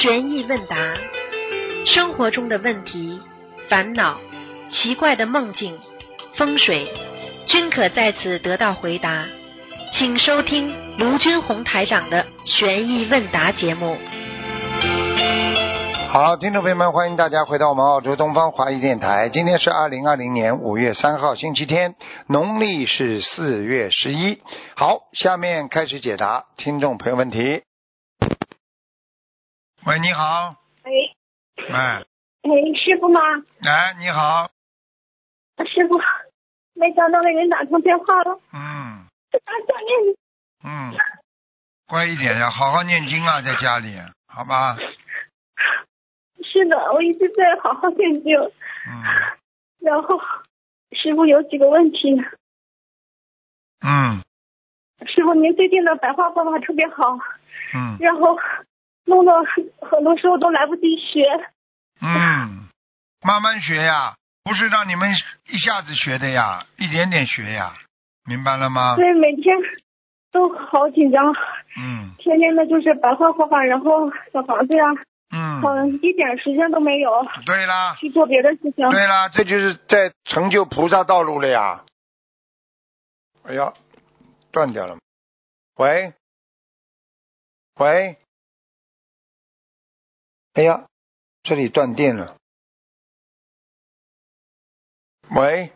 [0.00, 0.76] 悬疑问答，
[1.84, 3.20] 生活中的问题、
[3.68, 4.18] 烦恼、
[4.70, 5.78] 奇怪的梦境、
[6.36, 6.90] 风水，
[7.44, 9.26] 均可在此得到回答。
[9.92, 13.98] 请收听卢军红台长的悬疑问答节目。
[16.08, 19.28] 好，听众朋友们，欢迎大家回到我们澳洲东方华语电台。
[19.28, 21.94] 今天是二零二零年五月三号，星期天，
[22.26, 24.38] 农历是四月十一。
[24.74, 27.64] 好，下面开始解答听众朋友问题。
[29.86, 31.16] 喂，你好，喂，
[31.72, 32.04] 哎，
[32.42, 33.20] 哎，师傅吗？
[33.62, 34.50] 哎，你好，
[35.64, 35.98] 师傅，
[36.74, 39.06] 没想到给您打通电话了，嗯。
[39.32, 40.16] 打想念你。
[40.64, 40.92] 嗯，
[41.86, 44.76] 乖一点呀，好好念经啊，在家里，好吧？
[46.42, 49.04] 是的，我一直在好好念经，嗯。
[49.80, 50.20] 然后
[50.92, 52.22] 师傅有几个问题。
[53.80, 54.20] 嗯。
[55.06, 57.16] 师傅，您最近的白话方法特别好，
[57.74, 57.96] 嗯。
[57.98, 58.36] 然后
[59.10, 59.32] 弄得
[59.82, 61.26] 很多时候都来不及学。
[62.00, 62.68] 嗯，
[63.20, 65.10] 慢慢学呀，不是让你们
[65.48, 67.74] 一下子学的呀，一点点学呀，
[68.24, 68.96] 明白了吗？
[68.96, 69.54] 对每天
[70.32, 71.34] 都好紧张，
[71.76, 74.84] 嗯天天的就是白话画画，然后小房子呀，
[75.32, 77.10] 嗯，嗯，一点时间都没有
[77.44, 77.96] 对啦。
[77.96, 78.88] 去做别的事情。
[78.90, 81.84] 对啦，这就是在成就菩萨道路了呀。
[83.44, 83.74] 哎呀，
[84.52, 84.96] 断掉了。
[85.76, 86.12] 喂，
[87.78, 88.18] 喂，
[90.60, 90.86] 哎呀，
[91.42, 92.36] 这里断电了。
[95.30, 95.72] 喂，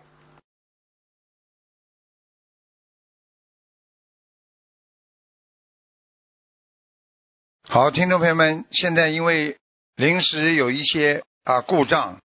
[7.62, 9.58] 好，听众朋友们，现在因为
[9.96, 12.20] 临时有一些啊故障。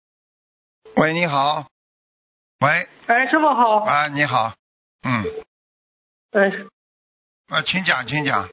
[0.96, 1.68] 喂，你好。
[2.60, 3.80] 喂，哎，师傅好。
[3.80, 4.54] 啊，你好。
[5.02, 5.24] 嗯，
[6.30, 6.48] 哎，
[7.48, 8.48] 啊，请讲，请讲。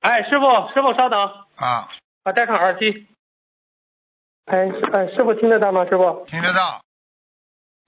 [0.00, 1.18] 哎，师傅，师傅稍等，
[1.56, 1.88] 啊，
[2.28, 3.06] 啊，戴上耳机。
[4.44, 5.86] 哎，师哎，师傅听得到吗？
[5.86, 6.26] 师傅？
[6.26, 6.82] 听得到。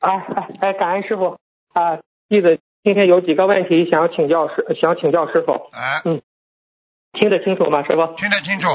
[0.01, 1.37] 啊，哎哎，感恩师傅
[1.75, 2.01] 啊，
[2.31, 6.03] 弟子今天有几个问题想请教师，想请教师傅，哎，
[7.13, 7.83] 听得清楚吗？
[7.83, 8.07] 师傅？
[8.17, 8.69] 听得清楚，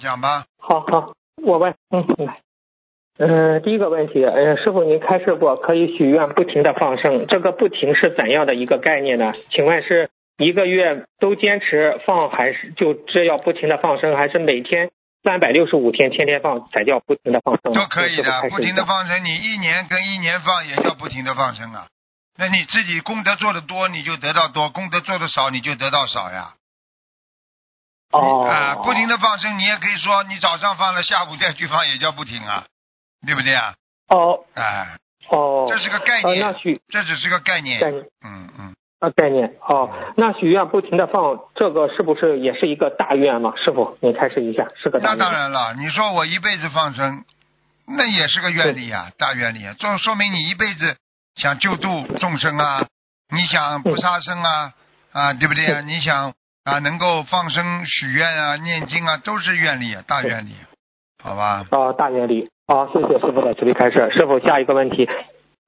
[0.00, 0.44] 讲吧。
[0.58, 1.12] 好好，
[1.44, 2.38] 我问，嗯，来。
[3.18, 9.32] 嗯，第一个问题，呃，师傅您开示过可以许愿不停的放生，这个不停是怎样的一个概念呢？
[9.50, 14.90] 请问是一个月都坚持放，还是就这要不停的放生，还是每天
[15.22, 17.72] 三百六十五天天天放才叫不停的放生？
[17.74, 21.88] 都可以的，不停的放生，你一年跟一年放也叫不停的放生啊。
[22.38, 26.54] 那你自己功德做的多，你就得到多；功德做的少，你就得到少呀。
[28.12, 32.64] 哦啊，不停的放生，你也可以说你早上放了，下午再去放，也叫不停啊，
[33.26, 33.74] 对不对啊？
[34.08, 34.96] 哦哎，
[35.28, 36.52] 哦，这是个概呃念，那
[36.88, 37.78] 这只是个概念。
[37.78, 43.54] 概念嗯嗯，啊概念哦，那许愿不停的放，这个是不是也是一个大愿嘛？
[43.56, 45.16] 师傅，你开始一下，是个大那。
[45.16, 47.24] 当然了，你说我一辈子放生，
[47.86, 50.96] 那也是个愿力啊，大愿力啊，这说明你一辈子
[51.34, 52.86] 想救度众生啊，
[53.34, 54.72] 你想不杀生啊，
[55.12, 55.80] 啊，对不对啊？
[55.80, 56.34] 你想
[56.64, 60.54] 啊，能够放生、许愿啊、念经啊，都是愿力啊，大愿力，
[61.22, 61.64] 好吧？
[61.70, 62.50] 哦，大愿力。
[62.68, 64.10] 好、谢谢师傅的慈悲开示。
[64.12, 65.08] 师傅，下一个问题，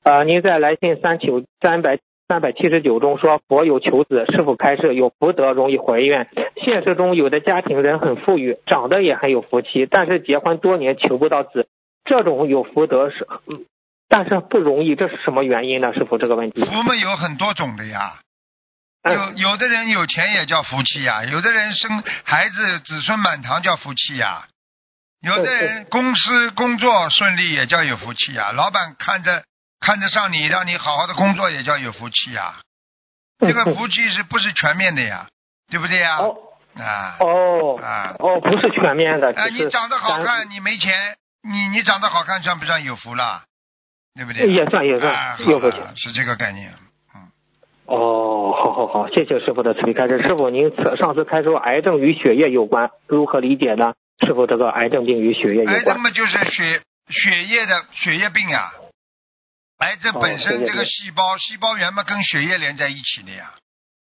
[0.05, 1.99] 呃，您在来信三九三百
[2.33, 6.27] 三百七十九中说佛有求子，是否开示有福德容易怀孕？
[6.65, 11.69] 现实中有的家庭人很富裕，长得也很有福气，但是结婚多年求不到子，
[12.07, 13.67] 这种有福德是，嗯
[14.09, 15.93] 但是不容易，这是什么原因呢？
[15.93, 16.65] 师傅这个问题。
[16.65, 18.21] 福嘛有很多种的呀，
[19.03, 24.47] 嗯有有的人有钱也叫福气呀，有的人生孩子子孙满堂叫福气呀，
[25.21, 29.45] 有的人公司工作顺利也叫有福气呀，老板看着
[29.83, 32.55] 看得上你，让你好好的工作也叫有福气呀。
[33.41, 35.27] 这个福气是不是全面的呀？
[35.71, 36.17] 对不对呀？
[36.19, 36.35] 哦
[36.75, 39.47] 啊哦啊哦，不是全面的，啊！
[39.49, 43.43] 你长得好看，你没钱，你你长得好看算不算有福了？
[44.15, 44.49] 对不对？
[44.49, 46.73] 也算也算啊有福气是这个概念。
[47.85, 50.23] 哦，好好好，谢谢师傅的慈悲开示。
[50.23, 53.93] 师傅，您此上次开说癌症与血液有关，如何理解呢？
[54.25, 56.01] 师傅，这个癌症病与血液有关癌症？
[56.01, 58.71] 嘛，就是血血液的血液病呀。
[59.83, 63.53] 癌症本身这个细胞，细胞源嘛跟血液连在一起的呀。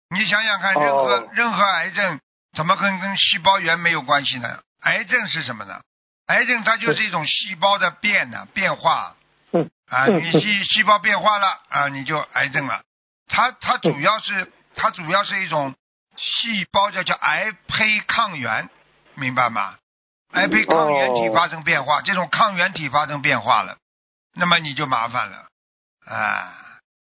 [0.09, 2.19] 你想想看，哦任何、任何癌症
[2.55, 4.59] 怎么跟跟细胞源没有关系呢？
[4.83, 5.81] 癌症是什么呢？
[6.27, 9.15] 癌症它就是一种细胞的变呢变化。
[9.53, 12.83] 嗯啊，嗯你细细胞变化了啊，你就癌症了。
[13.27, 15.73] 它它主要是它主要是一种
[16.15, 18.69] 细胞叫叫癌胚抗原，
[19.15, 19.77] 明白吗？
[20.33, 23.77] 癌胚抗原体哦发生变化，这种抗原体发生变化了，
[24.35, 25.44] 那么你就麻烦了
[26.05, 26.53] 啊。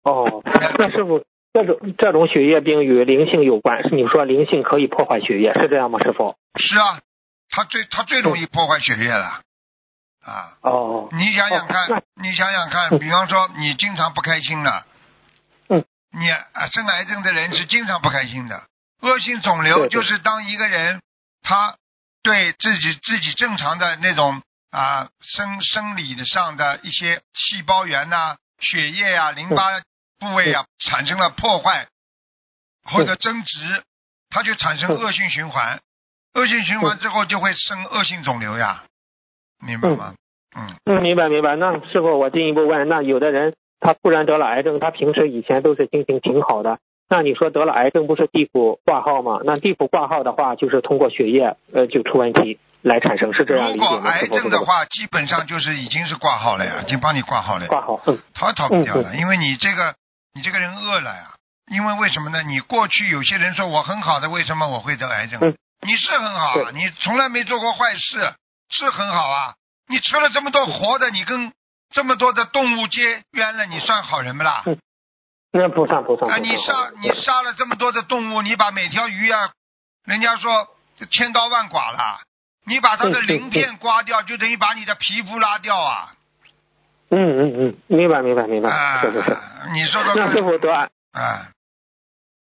[0.03, 0.43] 哦，
[0.77, 1.23] 那师傅，
[1.53, 5.99] 这种这种血液病与灵性有关，是你说灵性可以破坏血液，是这样吗？
[6.03, 6.35] 师傅？
[6.59, 6.99] 是啊，
[7.49, 9.41] 它最它最容易破坏血液了
[10.25, 10.57] 啊！
[10.61, 14.85] 哦，你想想看哦，你想想看，比方说你经常不开心了，
[15.69, 18.63] 嗯，你啊生癌症的人是经常不开心的。
[19.01, 21.01] 恶性肿瘤就是当一个人
[21.41, 21.75] 他
[22.23, 24.41] 对自己自己正常的那种
[24.71, 29.81] 啊生生理上的一些细胞源呐、血液啊、淋巴
[30.19, 31.87] 部位啊产生了破坏
[32.83, 33.83] 或者增殖，
[34.29, 35.79] 它就产生嗯恶性循环。
[36.33, 38.85] 恶性循环之后就会生恶性肿瘤呀，
[39.65, 40.15] 明白吗？
[40.55, 41.55] 嗯，嗯，明白明白。
[41.55, 46.79] 那师傅，我进一步问，那有的人他突然得了癌症，他平时以前都是心情挺好的，
[47.09, 49.39] 那你说得了癌症不是地府挂号吗？
[49.43, 54.01] 那地府挂号的话，就是通过血液呃就出问题来产生，是这样如理解吗？
[54.01, 59.95] 果癌症的话，基本上就是已经是挂号了呀，已经帮你挂号了呀，挂号，嗯逃也逃不掉的，因为你这个
[60.33, 61.33] 你这个人饿了呀。
[61.71, 62.43] 因为为什么呢？
[62.43, 65.39] 你过去有些人说我很好的，为什么我会得癌症？
[65.41, 65.55] 嗯
[65.85, 68.33] 你是很好啊，你从来没做过坏事，
[68.69, 69.53] 是很好啊。
[69.87, 71.51] 你吃了这么多活的，你跟
[71.91, 74.63] 这么多的动物结冤了，你算好人不啦？
[74.65, 74.77] 嗯
[75.53, 76.31] 那不算不算。
[76.31, 79.51] 啊，你杀你杀了这么多的动物，你把每条鱼啊，
[80.03, 82.21] 人家说这千刀万剐了，
[82.65, 86.13] 你把它的鳞片刮掉，就等于把你的皮肤拉掉啊！
[87.11, 89.37] 嗯嗯嗯，明白明白明白，啊，是是是。
[89.73, 91.49] 你说说那师傅得癌，啊，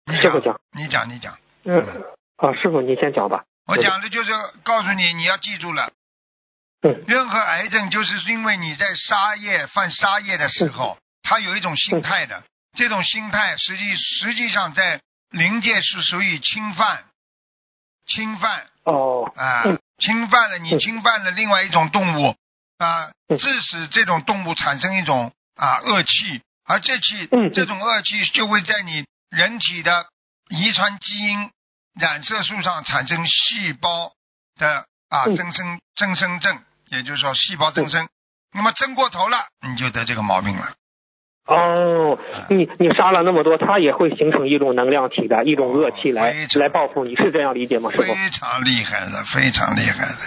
[0.06, 2.04] 你师傅讲，你讲，你讲，嗯，
[2.36, 3.42] 啊，师傅你先讲吧。
[3.66, 5.90] 我讲的就是告诉你，你要记住了，
[6.82, 15.00] 嗯任何癌症就是因为你在杀业犯杀业的时候，他有一种心态的，这种心态实际实际上在
[15.30, 17.04] 灵界是属于侵犯，
[18.06, 22.36] 侵犯哦，啊嗯，侵犯了你嗯侵犯了另外一种动物
[22.78, 23.38] 啊，嗯。
[23.38, 30.06] 致使这种动物产生一种啊恶气，而这气嗯这种恶气就会在你人体的
[30.48, 31.50] 遗传基因
[31.94, 34.12] 染色素上产生细胞
[34.56, 35.36] 的啊嗯。
[35.36, 38.08] 增生增生症，也就是说细胞增生。
[38.52, 40.74] 那么增过头了，你就得这个毛病了。
[41.54, 42.18] 哦，
[42.48, 48.02] 你你杀了那么多，他也会形成一种能量体的一种恶气来来报复你，是这样理解吗，师傅？
[48.02, 50.18] 非常厉害的，非常厉害的。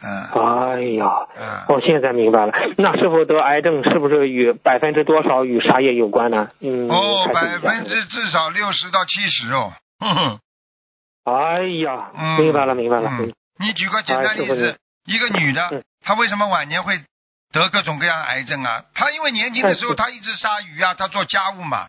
[0.00, 2.52] 嗯哎呀，嗯，我现在明白了。
[2.76, 6.50] 那师傅得癌症是不是与百分之多少与杀业有关呢？
[6.60, 9.72] 嗯，哦，百分之至少六十到七十哦。
[9.98, 10.38] 哼哼。
[11.24, 13.10] 哎呀，嗯明白了，明白了。
[13.10, 16.94] 嗯，你举个简单例子，一个女的嗯，她为什么晚年会
[17.52, 18.82] 得各种各样的癌症啊？
[18.94, 21.88] 他因为年轻的时候他一直杀鱼啊，他做家务嘛，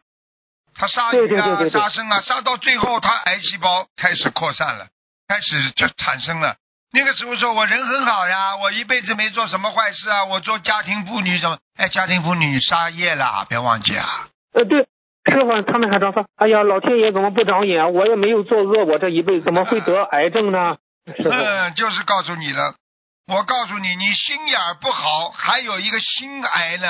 [0.75, 4.87] 他杀鱼啊、杀生啊，杀到最后他癌细胞开始扩散了，
[5.27, 6.55] 开始就产生了。
[6.91, 11.57] 那个时候说我人很好呀，我一辈子没做什么坏事啊，我做家庭妇女什么？
[11.77, 14.27] 哎，家庭妇女杀业了，别忘记啊。
[14.53, 14.87] 呃，对，
[15.25, 17.93] 师傅他们还常说，哎呀，老天爷怎么不长眼？
[17.93, 20.77] 我也没有作恶，我这一辈子怎么会得癌症呢？
[21.05, 22.73] 嗯，就是告诉你了。
[23.29, 26.87] 我告诉你，你心眼儿不好，还有一个心癌呢。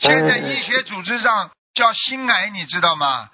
[0.00, 3.30] 现在医学组织上叫心癌，你知道吗？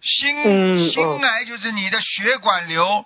[0.00, 3.04] 心、嗯心癌就是你的血管瘤，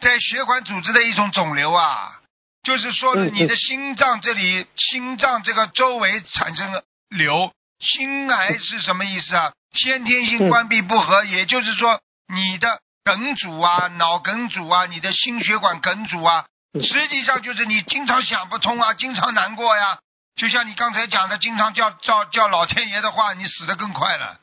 [0.00, 2.20] 在血管组织的一种肿瘤啊，
[2.62, 7.52] 就是说你的心脏这里，心脏这个周围产生了瘤。
[7.78, 9.52] 心癌是什么意思啊？
[9.74, 19.98] 先天性关闭不和，也就是说你的梗阻啊、脑梗阻啊、你的心血管梗阻啊，嗯实际上就是你经常想不通啊， 经常难过呀。
[20.36, 24.38] 就像你刚才讲的，经常叫叫叫老天爷的话，你死得更快了，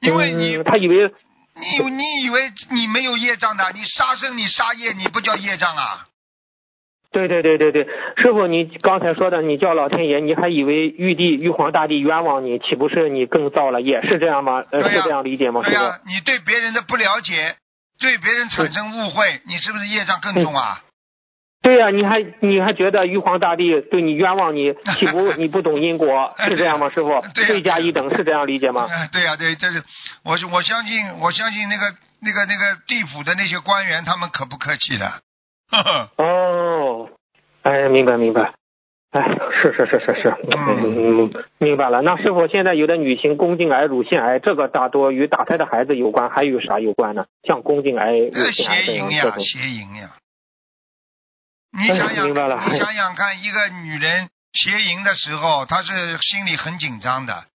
[0.00, 1.12] 因为你嗯他以为
[1.54, 6.08] 你你以为你没有业障的，你杀生你杀业，你不叫业障啊？
[7.12, 7.84] 对对对对对，
[8.16, 14.00] 师傅，你刚才说的，你叫老天爷，你还以为玉帝、玉皇大帝冤枉你，岂不是你更造了业？
[14.02, 14.64] 是这样吗？
[14.72, 16.08] 呃，是这样理解吗，对呀、傅？
[16.08, 17.54] 你对别人的不了解，
[18.00, 20.80] 对别人产生误会，你是不是业障更重啊？
[21.62, 26.34] 对呀、你还你还觉得玉皇大帝对你冤枉你， 岂不你不懂因果？
[26.48, 27.22] 是这样吗，师傅？
[27.34, 28.88] 罪加一等，是这样理解吗？
[28.90, 29.82] 哎对呀、对，这是
[30.24, 31.84] 我是我相信，我相信那个
[32.20, 35.06] 那个那个地府的那些官员，他们可不客气的。
[35.70, 37.08] 呵 呵哦，
[37.62, 38.52] 哎，明白明白。
[39.12, 39.22] 哎，
[39.62, 42.02] 是是是是是，嗯嗯，明白了。
[42.02, 47.26] 那师傅，现在有的女性宫颈癌、乳腺癌，这个大多与打胎的孩子有关，还与啥有关呢？
[47.44, 49.30] 像宫颈癌、乳这腺癌邪淫呀。
[49.38, 50.10] 邪淫呀！
[51.78, 57.46] 你想想，明白了你想想看，一个女人邪淫的时候，她是心里很紧张的，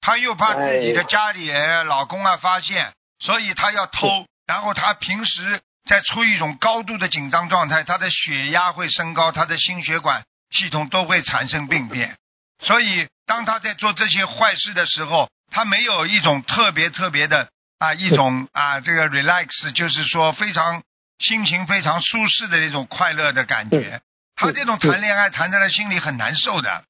[0.00, 4.26] 她又怕自己的哎家里人、老公啊发现，所以她要偷。
[4.46, 12.16] 然后她平时在处于一种高度的紧张状态，她的血压会升高，她的心血管系统都会产生病变。
[12.62, 17.48] 所以，当她在做这些坏事的时候，她没有一种特别特别的
[17.78, 20.82] 啊一种啊这个 relax，就是说非常
[21.22, 24.02] 心情非常舒适的那种快乐的感觉。
[24.36, 26.84] 他这种谈恋爱谈在他心里很难受的，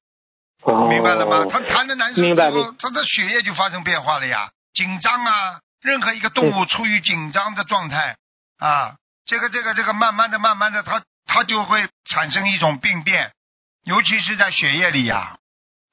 [0.63, 1.45] 哦，明白了吗？
[1.49, 5.59] 他谈的难受之后，他的血液就发生变化了呀，紧张啊。
[5.83, 8.15] 任何一个动物处于紧张的状态
[8.57, 13.33] 啊，这个这个这个，慢慢的慢慢的，他他就会产生一种病变，
[13.83, 15.35] 尤其是在血液里呀，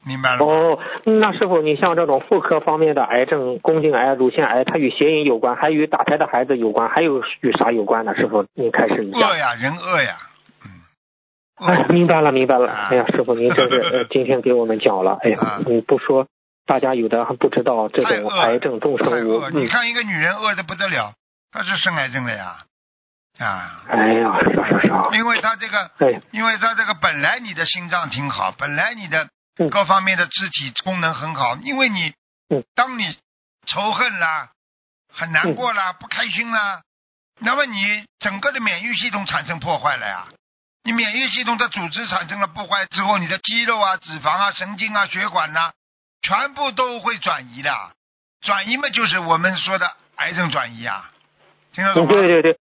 [0.04, 0.44] 明白了？
[0.44, 8.14] 哦，那师傅，你像这种妇科方面的癌症，宫颈癌、乳腺癌，它与邪淫有关，还与打胎的孩子有关，还有与啥有关呢？
[8.16, 9.18] 师傅，您开始一下。
[9.18, 10.16] 恶呀，人饿呀，
[10.64, 12.70] 嗯，哎，明白了，明白了。
[12.70, 15.18] 啊哎呀，师傅，您真是呃今天给我们讲了。
[15.22, 16.26] 哎呀啊，你不说，
[16.64, 19.50] 大家有的还不知道这种癌症众太生无恶！。
[19.50, 21.12] 你嗯，看一个女人饿的不得了，
[21.52, 22.64] 她是生癌症了呀，
[23.38, 24.92] 啊，哎呀，是是是。
[25.18, 29.28] 因为她这个，哎，因为她这个本来你的心脏挺好，本来你的嗯
[29.68, 32.14] 各方面的肢体功能很好，因为你
[32.48, 33.18] 嗯，当你
[33.66, 34.50] 仇恨啦、
[35.12, 36.82] 很难过啦、不开心啦，
[37.40, 40.28] 那么你整个的免疫系统产生破坏了呀。
[40.82, 45.72] 你免疫系统的组织产生了破坏之后，你的肌肉啊、脂肪啊、神经啊、血管呐、
[46.22, 47.70] 全部都会转移的。
[48.40, 51.12] 转移嘛，就是我们说的癌症转移啊，
[51.72, 52.12] 听得懂嗯，吗？
[52.12, 52.58] 对对对，嗯，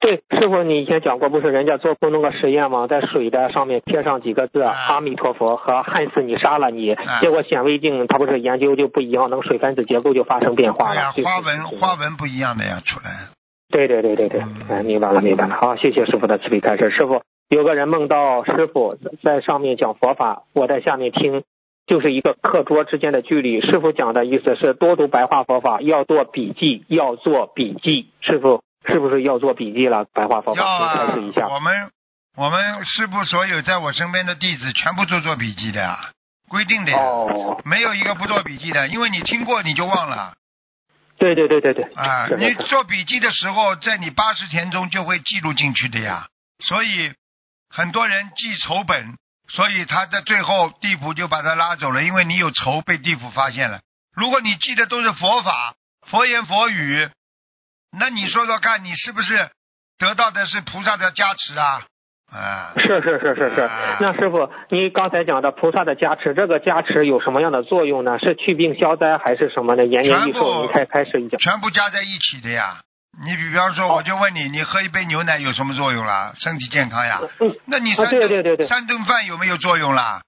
[0.00, 2.86] 对，师傅，你以前讲过，不是人家做过那个实验吗？
[2.86, 11.12] 在水的上面贴上几个字“啊阿弥陀佛”和“恨死你，杀了你”，啊结果显微镜它不是研究就不一样，那个水分子结构就发生变化了。
[11.12, 13.28] 花纹花纹不一样的呀，出来。
[13.70, 15.56] 对对对对对嗯，哎，明白了明白了。
[15.56, 16.90] 好，谢谢师傅的慈悲开示。
[16.90, 21.42] 师傅，有个人梦到师傅在上面讲佛法，我在下面听，
[21.86, 23.60] 就是一个课桌之间的距离。
[23.60, 28.06] 师傅讲的意思是多读白话佛法，要做笔记，要做笔记。
[28.20, 30.04] 师傅是不是要做笔记了？
[30.12, 31.90] 白话佛要法，请开啊示一下。，我们
[32.36, 36.10] 我们师傅所有在我身边的弟子全部都做笔记的呀，
[36.48, 40.34] 规定的呀，哦，没有一个不做笔记的，因为你听过你就忘了
[41.18, 42.28] 对对对对对，啊。
[42.38, 46.26] 你做笔记的时候，在你八十天中就会记录进去的呀。
[46.64, 47.12] 所以
[47.68, 49.16] 很多人记仇本，
[49.48, 53.80] 所以他在最后地府就把他拉走了，因为你有仇被地府发现了。
[54.14, 55.74] 如果你记的都是佛法、
[56.06, 57.08] 佛言佛语，
[57.96, 59.48] 那你说说看，你是不是
[59.98, 61.86] 得到的是菩萨的加持啊？
[62.30, 63.96] 啊，是是是是是啊。
[64.00, 68.18] 那师傅，你刚才讲的菩萨的加持，这个加持有什么样的作用呢？
[68.18, 69.84] 是去病消灾还是什么呢？
[69.86, 70.62] 延年益全部寿？
[70.62, 71.38] 你开开始一下。
[71.38, 72.82] 全部加在一起的呀。
[73.24, 76.34] 你比方说，我就问你，你喝一杯牛奶有什么作用啦？
[76.36, 77.20] 身体健康呀。
[77.40, 80.20] 嗯啊那你三顿、对对对对三顿饭有没有作用啦？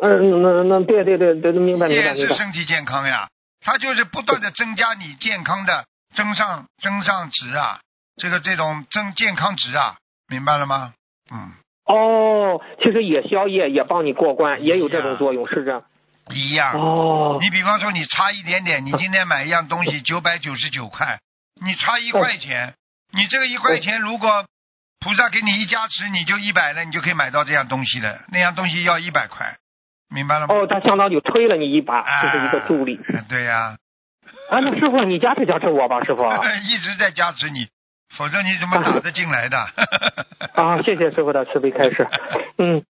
[0.00, 2.34] 嗯，那那对对对对，明白明白也明白。
[2.34, 3.28] 是身体健康呀。
[3.60, 5.84] 它就是不断的增加你健康的
[6.14, 7.80] 增上增上值啊，
[8.16, 9.96] 这个这种增健康值啊，
[10.28, 10.94] 明白了吗？
[11.30, 11.52] 嗯，
[11.84, 15.82] 哦，其实也消业，也帮你过关，也有这种作用，是这样。
[16.30, 16.72] 一样。
[16.72, 21.18] 哦，你比方说，你差一点点，你今天买一样东西九百九十九块，
[21.60, 22.74] 你差一块钱，
[23.12, 24.46] 你这个一块钱如果
[25.00, 28.20] 菩萨给你一加持，你就一百了，你就可以买到这样东西了。
[28.32, 29.56] 那样东西要一百块，
[30.08, 30.54] 明白了吗？
[30.54, 32.98] 哦，他相当于推了你一把，啊这是一个助力。
[33.28, 33.76] 对呀、啊，
[34.50, 36.22] 那师傅，你加持加持我吧，师傅。
[36.68, 37.66] 一直在加持你，
[38.16, 39.56] 否则你怎么打得进来的？
[40.54, 42.06] 啊，谢谢师傅的慈悲开示。
[42.58, 42.82] 嗯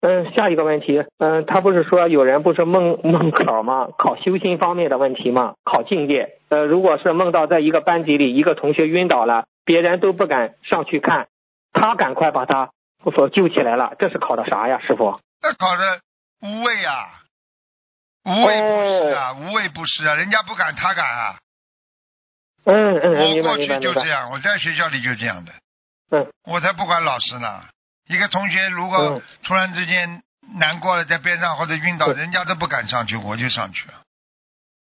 [0.00, 3.88] 嗯，下一个问题，嗯，他不是说有人不是梦梦考吗？
[3.96, 5.54] 考修心方面的问题吗？
[5.64, 6.30] 考境界。
[6.48, 11.28] 呃，如果是梦到在一个班级里，一个同学晕倒了，别人都不敢上去看，
[11.72, 12.70] 他赶快把他
[13.14, 15.18] 所救起来了，这是考的啥呀，师傅？
[15.40, 16.00] 那考的
[16.42, 17.21] 无畏啊，
[18.24, 21.36] 无畏不施啊，无畏不施啊，人家不敢，他敢啊。
[22.64, 23.66] 嗯嗯，我过去。
[23.80, 25.52] 就这样，我在学校里就这样的，
[26.10, 27.64] 嗯我才不管老师呢。
[28.08, 30.22] 一个同学如果嗯突然之间
[30.58, 33.94] 难过了，在边上或者晕倒，嗯人家都不敢上去，我就上去了。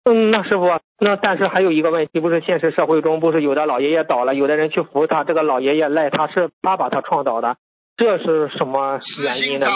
[0.03, 0.67] 嗯，那师傅，
[0.99, 7.57] 那但是还有一个问题，不是现实社会中不是有的老爷爷倒了，有的人去扶他，这个老爷爷赖他是他把他撞倒的，
[7.97, 9.67] 这是什么死原因呢？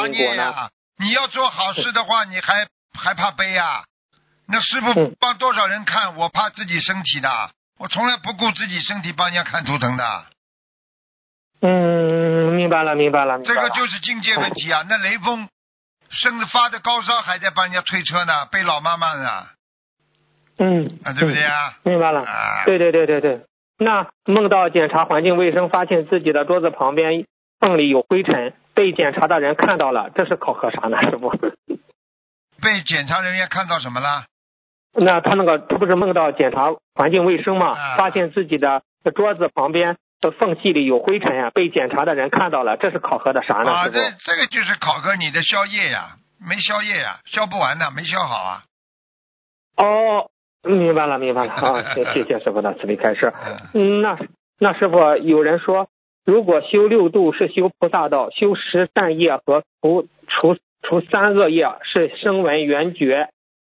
[0.98, 3.84] 你要做好事的话，你还还怕背呀？
[4.48, 7.30] 那师傅嗯帮多少人看，我怕自己身体的，
[7.80, 10.26] 我从来不顾自己身体帮人家看图腾的。
[11.62, 13.62] 嗯，明白了，明白了，明白了。
[13.62, 14.86] 这个就是境界问题啊！
[14.88, 15.50] 那雷锋
[16.10, 19.48] 甚至发着高烧，还在帮人家推车呢，背老妈妈呢，
[20.60, 21.74] 嗯，啊，对不对嗯啊？
[21.84, 22.22] 明白了。
[22.24, 23.42] 啊，对对对对对。
[23.80, 27.26] 那梦到检查环境卫生，发现自己的桌子旁边
[27.60, 31.34] 缝里有灰尘，被检查的人看到了，这是考核啥呢，师傅？
[32.66, 34.26] 被检查人员看到什么了？
[34.98, 38.82] 那他那个他不是梦到检查环境卫生嘛，啊发现自己的
[39.14, 48.64] 桌子旁边的缝隙里有灰尘呀、被检查的人看到了，这是考核的啥呢，啊，这这个就是考核你的宵夜呀，没宵夜呀，消不完的，没消好啊。
[49.78, 50.32] 哦，
[50.64, 51.94] 明白了，明白了 啊！
[51.94, 53.34] 谢谢谢师傅的慈悲开示。
[53.74, 54.18] 嗯，嗯，那
[54.58, 55.90] 那师傅有人说，
[56.26, 63.30] 如果修六度是修菩萨道，修十善业和除除除三恶业是声闻缘觉，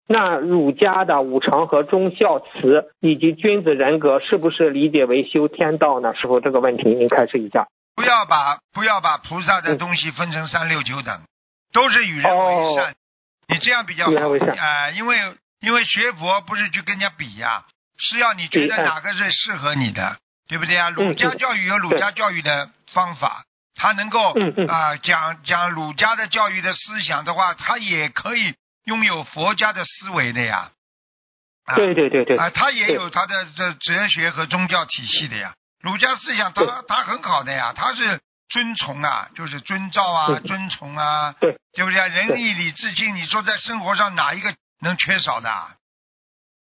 [0.07, 6.13] 那儒家的五常和忠孝慈以及君子人格是不是理解为修天道呢？
[6.13, 7.67] 师傅这个问题您开始一下。
[7.95, 11.21] 不要把不要把菩萨的东西分成三六九等，
[11.73, 12.95] 都是与人为善。
[13.47, 14.11] 你这样比较好。
[14.11, 15.17] 啊、因为
[15.61, 17.65] 因为学佛不是去跟人家比呀、
[17.97, 20.15] 是要你觉得哪个是适合你的，
[20.47, 20.89] 对不对啊？
[20.91, 23.43] 儒家嗯教育有儒家教育的方法，
[23.79, 24.33] 他能够
[24.67, 28.53] 啊、讲讲儒家的教育的思想的话，他也可以
[28.85, 30.71] 拥有佛家的思维的呀。
[31.65, 35.53] 啊对对对对，啊，他也有他的这哲学和宗教体系的呀。
[35.81, 38.19] 儒家思想他对他很好的呀，他是
[38.49, 42.07] 遵从啊，就是遵照啊，对尊崇啊，对对不对啊？
[42.07, 45.75] 仁对义礼智信，你说在生活上哪一个能缺少的啊？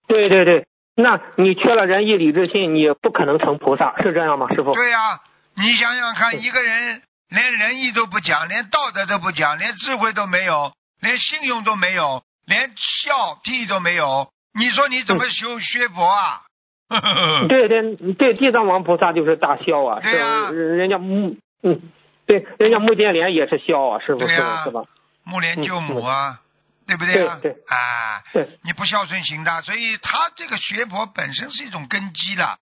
[0.07, 0.67] 对对对。
[0.97, 4.75] 那你缺了仁义礼智信，你不可能成菩萨，是这样吗，师傅？
[4.75, 5.21] 对呀、
[5.59, 16.43] 你想想看，一个人连仁义都不讲，连道德都不讲，连智慧都没有，连信用都没有，连孝悌都没有，你说你怎么修学佛啊？
[17.49, 21.83] 对对对，地藏王菩萨就是大孝啊，对啊是人家木嗯，
[22.27, 24.65] 对，人家木建莲也是孝啊，是不是对呀吧？
[24.65, 24.83] 是吧？
[25.25, 26.41] 木莲救母啊，
[26.87, 27.39] 对不对啊？
[27.43, 32.59] 对对啊，对，你不孝顺行的，所以他这个学佛本身是一种根基的，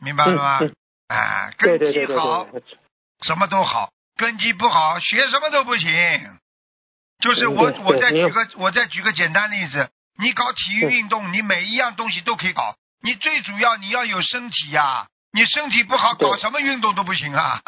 [0.00, 0.58] 明白了吗？
[0.62, 0.74] 嗯嗯
[1.10, 2.46] 啊，根基好，
[3.22, 5.90] 什么都好；根基不好，学什么都不行。
[7.20, 17.60] 就是我我再举个我再举个简单例子，你搞体育嗯运动，你每一样东西都可以搞，你最主要你要有身体呀、你身体不好，搞什么运动都不行啊。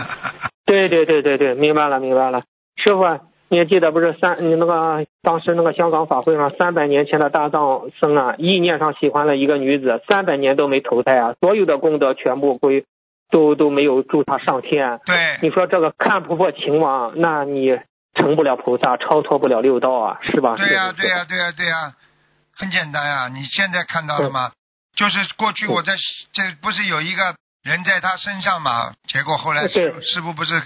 [0.64, 2.42] 对对对对对，明白了明白了。
[2.76, 12.84] 师傅啊，你还记得不是三你那个当时那个香港法会上，三百年前的大藏僧啊，意念上喜欢了一个女子，三百年都没投胎啊，所有的功德全部归
[13.30, 15.00] 都都没有助他上天。
[15.06, 17.78] 对，你说这个看不破情网，那你
[18.14, 20.54] 成不了菩萨，超脱不了六道啊，是吧？
[20.56, 21.94] 对呀、呀、对呀、对呀、对呀、
[22.54, 24.50] 很简单呀、你现在看到了吗？
[24.96, 25.94] 就是过去我在
[26.32, 30.60] 这不是有一个人在他身上嘛，结果后来师傅不是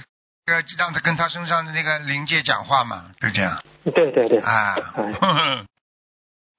[0.46, 4.38] 呃让他跟他身上的那个灵界讲话嘛，就这样对对对。
[4.38, 4.74] 啊。
[4.96, 5.14] 哎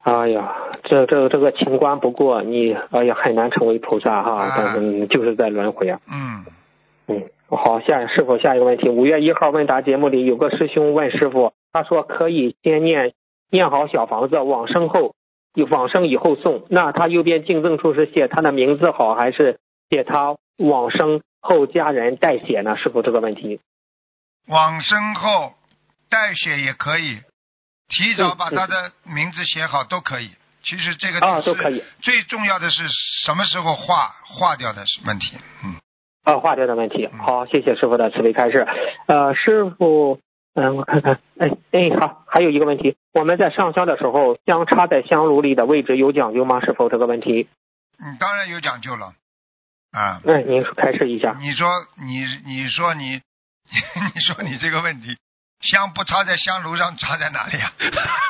[0.03, 6.01] 哎呀，这这这个情关不过，你哎呀很难成为菩萨哈，啊但是就是在轮回啊。
[6.11, 6.43] 嗯，
[7.07, 13.13] 嗯，好，下师傅下一个问题，五月一号问答节目里有个师兄问师傅，他说可以先念
[13.49, 15.15] 念好小房子，往生后
[15.69, 16.65] 往生以后送。
[16.69, 22.75] 那他右边净赠处是写他的名字好，还是写他往生后家人代写呢？
[22.75, 23.61] 师傅这个问题。
[24.47, 25.53] 往生后
[26.10, 27.21] 代写也可以，
[27.88, 30.32] 提早把他的名字写好都可以。
[30.63, 35.38] 其实这个是啊都可以最重要的是什么时候化化掉的问题。
[35.63, 35.75] 嗯，
[36.23, 37.10] 啊，化掉的问题。
[37.12, 38.65] 嗯好，谢谢师傅的慈悲开示。
[39.08, 40.21] 呃，师傅，
[40.56, 46.62] 嗯、我看看，哎哎，好，还有一个问题，我们在上香的时候，香插在香炉里的位置有讲究吗？
[46.62, 47.49] 是否这个问题？
[47.99, 49.13] 嗯，当然有讲究了。
[49.91, 51.36] 啊，那、您开示一下。
[51.39, 51.69] 你说
[52.01, 53.21] 你你说你
[54.13, 55.17] 你 说你这个问题，
[55.62, 57.71] 香不插在香炉上，插在哪里啊？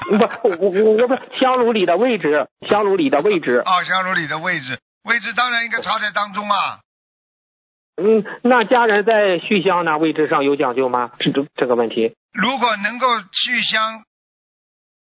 [0.08, 3.62] 不，我我我不是香炉里的位置，香炉里的位置。
[3.65, 6.79] 哦，香炉里的位置，位置当然应该插在当中啊。
[7.95, 11.12] 嗯，那家人在续香呢位置上有讲究吗？
[11.19, 12.15] 这这这个问题。
[12.34, 14.03] 如果能够续香，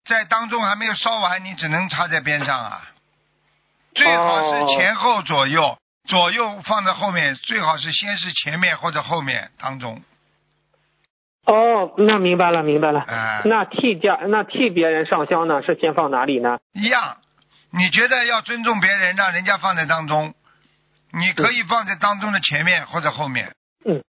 [0.06, 2.82] 在当中还没有烧完，你只能插在边上啊。
[3.94, 10.02] 最好是前后左右，左右放在后面，最好是先是前面或者后面当中。
[11.48, 13.00] 哦，那明白了，明白了。
[13.00, 16.60] 哎、那替家那替别人上香呢，是先放哪里呢？
[16.74, 17.18] 一样，
[17.72, 20.34] 你觉得要尊重别人，让人家放在当中，
[21.14, 23.54] 你可以放在当中的前面或者后面。
[23.86, 24.04] 嗯，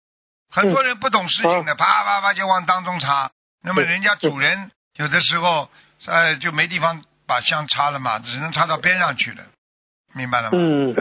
[0.50, 3.30] 很多人不懂事情的，啪啪啪就往当中插，
[3.63, 5.69] 那么人家主人有的时候
[6.08, 9.43] 呃就没地方把香插了嘛，只能插到边上去了，
[10.15, 10.58] 明白了吗？
[10.60, 10.95] 嗯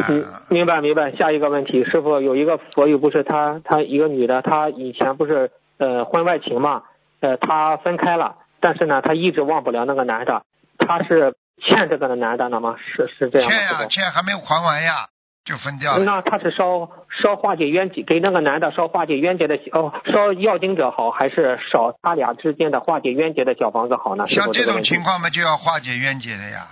[0.50, 1.12] 明白明白。
[1.12, 6.82] 下一个问题，师傅有一个佛友不是她她一个女的，她以前不是呃婚外情嘛，
[7.20, 10.42] 呃她分开了，但是呢她一直忘不了那个男的，
[10.78, 12.76] 她是欠这个男的呢吗？
[12.78, 13.56] 是是这样吗？
[13.56, 15.06] 欠呀、欠还没有还完呀，
[15.44, 16.04] 就分掉了。
[16.04, 16.90] 那他是烧
[17.22, 24.26] 烧化解冤结，给那个男的烧化解冤结的哦，烧要经者好，还是烧他俩之间的化解冤结的小房子好呢？
[24.28, 26.66] 像这种情况嘛，就要化解冤结的呀。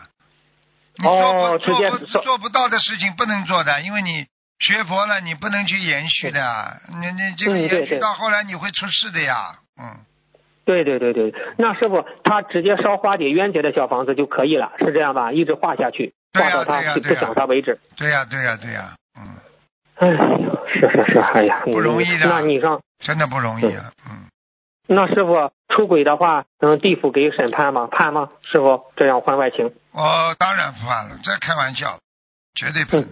[0.97, 4.27] 你做哦不做不做不到的事情不能做的，因为你
[4.59, 6.81] 学佛了，你不能去延续的。
[7.01, 9.57] 你你这个延续到后来你会出事的呀。
[9.81, 9.99] 嗯，
[10.64, 15.33] 对对对对，那师傅他直接烧化解冤结的小房子就可以了，是这样吧？
[15.33, 17.79] 一直画下去，对呀画到他不想他为止。
[17.97, 19.35] 对呀对呀对呀，嗯，
[19.97, 20.19] 哎呀，
[20.73, 24.29] 是是是，哎呀，不容易的那你让真的不容易啊，嗯，
[24.87, 27.88] 那师傅出轨的话，嗯，地府给审判吗？
[27.90, 28.31] 判吗？
[28.43, 29.73] 师傅这样婚外情？
[29.93, 31.99] 我当然判了，这开玩笑，
[32.55, 33.09] 绝对判的。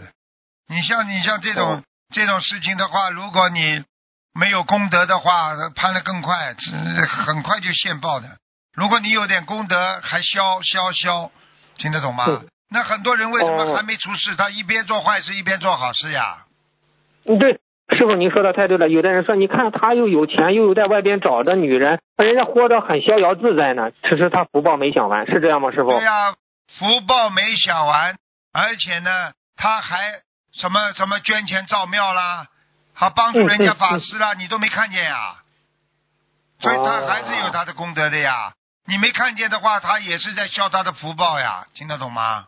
[0.68, 1.82] 你像你像这种、哦
[2.14, 3.82] 这种事情的话，如果你
[4.34, 6.70] 没有功德的话，判的更快，只
[7.06, 8.28] 很快就现报的。
[8.74, 11.30] 如果你有点功德，还消消消，
[11.78, 12.26] 听得懂吗？
[12.28, 14.34] 嗯那很多人为什么哦还没出事？
[14.36, 16.44] 他一边做坏事一边做好事呀？
[17.26, 17.60] 嗯，对，
[17.96, 18.88] 师傅您说的太对了。
[18.88, 23.90] 有的人说，你看他又有钱，又有在外边找的女人，人家活得很逍遥自在呢。
[24.02, 25.92] 其实他福报没享完，是这样吗，师傅？
[25.92, 26.32] 对呀、
[26.78, 28.16] 福报没享完，
[28.52, 30.08] 而且呢，他还
[30.52, 32.46] 什么什么捐钱造庙啦，
[32.94, 35.36] 还帮助人家法师啦，你都没看见呀？
[36.60, 38.52] 所以他还是有他的功德的呀。
[38.86, 42.46] 你没看见的话，他也是在消他的福报呀，听得懂吗？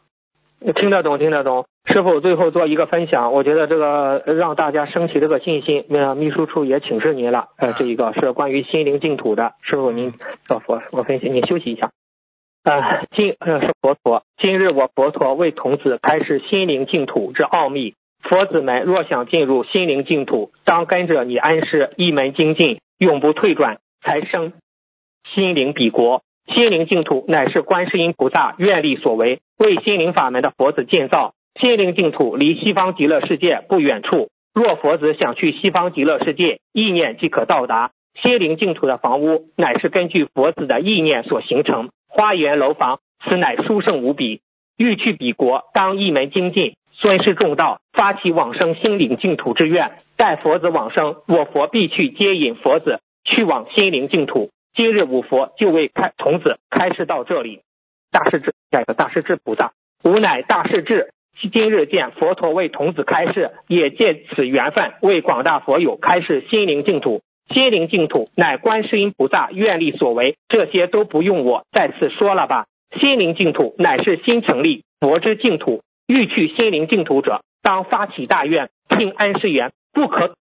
[0.77, 1.67] 听得懂，听得懂。
[1.87, 5.85] 师傅最后做一个分享，我觉得这个呃让大家升起这个信心。
[5.91, 9.55] 那，秘书处也请示您了，呃，这一个是关于心灵净土的。
[9.63, 10.15] 师傅您，
[10.49, 11.91] 老佛我分析，您休息一下。
[12.65, 17.95] 呃，今呃是佛陀，今日我佛陀为童子开示心灵净土之奥秘。
[18.23, 24.55] 佛子们若想进入心灵净土，当跟着你安师一门精进，永不退转，才生
[25.29, 26.23] 心灵彼国。
[26.47, 31.35] 心灵净土乃是观世音菩萨愿力所为，为心灵法门的佛子建造。
[31.61, 37.91] 心灵净土离西方极乐世界不远处，若佛子想去西方极乐世界，意念即可到达。
[38.23, 44.41] 心灵净土的房屋乃是根据佛子的意念所形成，花园楼房，此乃殊胜无比。
[44.77, 49.99] 欲去彼国，当一门精进，尊师重道，发起往生心灵净土之愿。
[50.17, 54.51] 待佛子往生，我佛必去接引佛子去往心灵净土。
[54.75, 57.63] 今日五佛就为开童子开示到这里。
[58.13, 59.73] 大势至，下一个大势至菩萨，
[60.05, 61.11] 吾乃大势至。
[61.53, 67.23] 今日见佛陀为童子开示，也借此缘分为广大佛友开示心灵净土。
[67.53, 72.67] 心灵净土乃观世音菩萨愿力所为，这些都不用我再次说了吧。
[72.99, 80.35] 心灵净土乃是新成立佛之净土，欲去心灵净土者，当发起大愿，听安师言，不可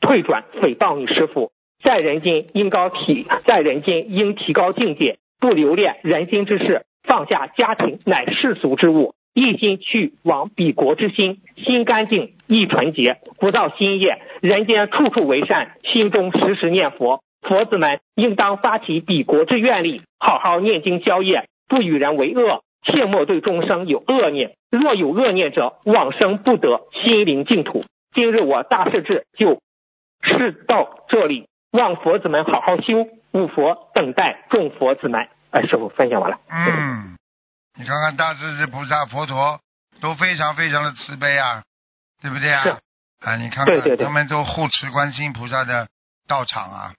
[0.00, 1.50] 退转诽谤你师父。
[1.82, 17.22] 在人间应高提，在人间应提高境界，不留恋人间之事，放下家庭乃世俗之物，一心去往彼国之心，心干净，意纯洁，不造新业，人间处处为善，心中时时念佛。
[17.42, 24.50] 佛子们应当发起彼国之愿力，好好念经消业，不与人为恶，切莫对众生有恶念。
[24.70, 27.84] 若有恶念者，往生不得心灵净土。
[28.12, 29.60] 今日我大势至就
[30.20, 35.28] 示到这里，望佛子们好好修，五佛等待众佛子们。
[35.50, 36.38] 哎，师傅分享完了。
[36.50, 37.16] 嗯，
[37.78, 39.60] 你看看大势至菩萨、佛陀
[40.00, 41.62] 都非常非常的慈悲啊，
[42.20, 42.78] 对不对啊？
[43.24, 44.04] 啊，你看看对对对。
[44.04, 45.88] 他们都护持观世音菩萨的
[46.26, 46.92] 道场啊，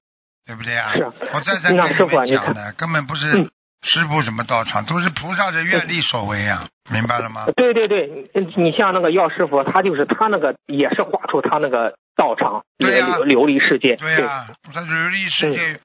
[0.45, 0.93] 对不对啊？
[0.93, 3.51] 是我再三跟你们讲的，根本不是嗯。
[3.81, 7.45] 师傅什么道场，都是菩萨的愿力所为啊，明白了吗？
[7.55, 13.07] 对对对，嗯你像那个药师佛，他就是他那个也是画出他那个道场，对呀。
[13.09, 13.95] 那个琉琉璃世界。
[13.95, 15.79] 对呀、琉璃世界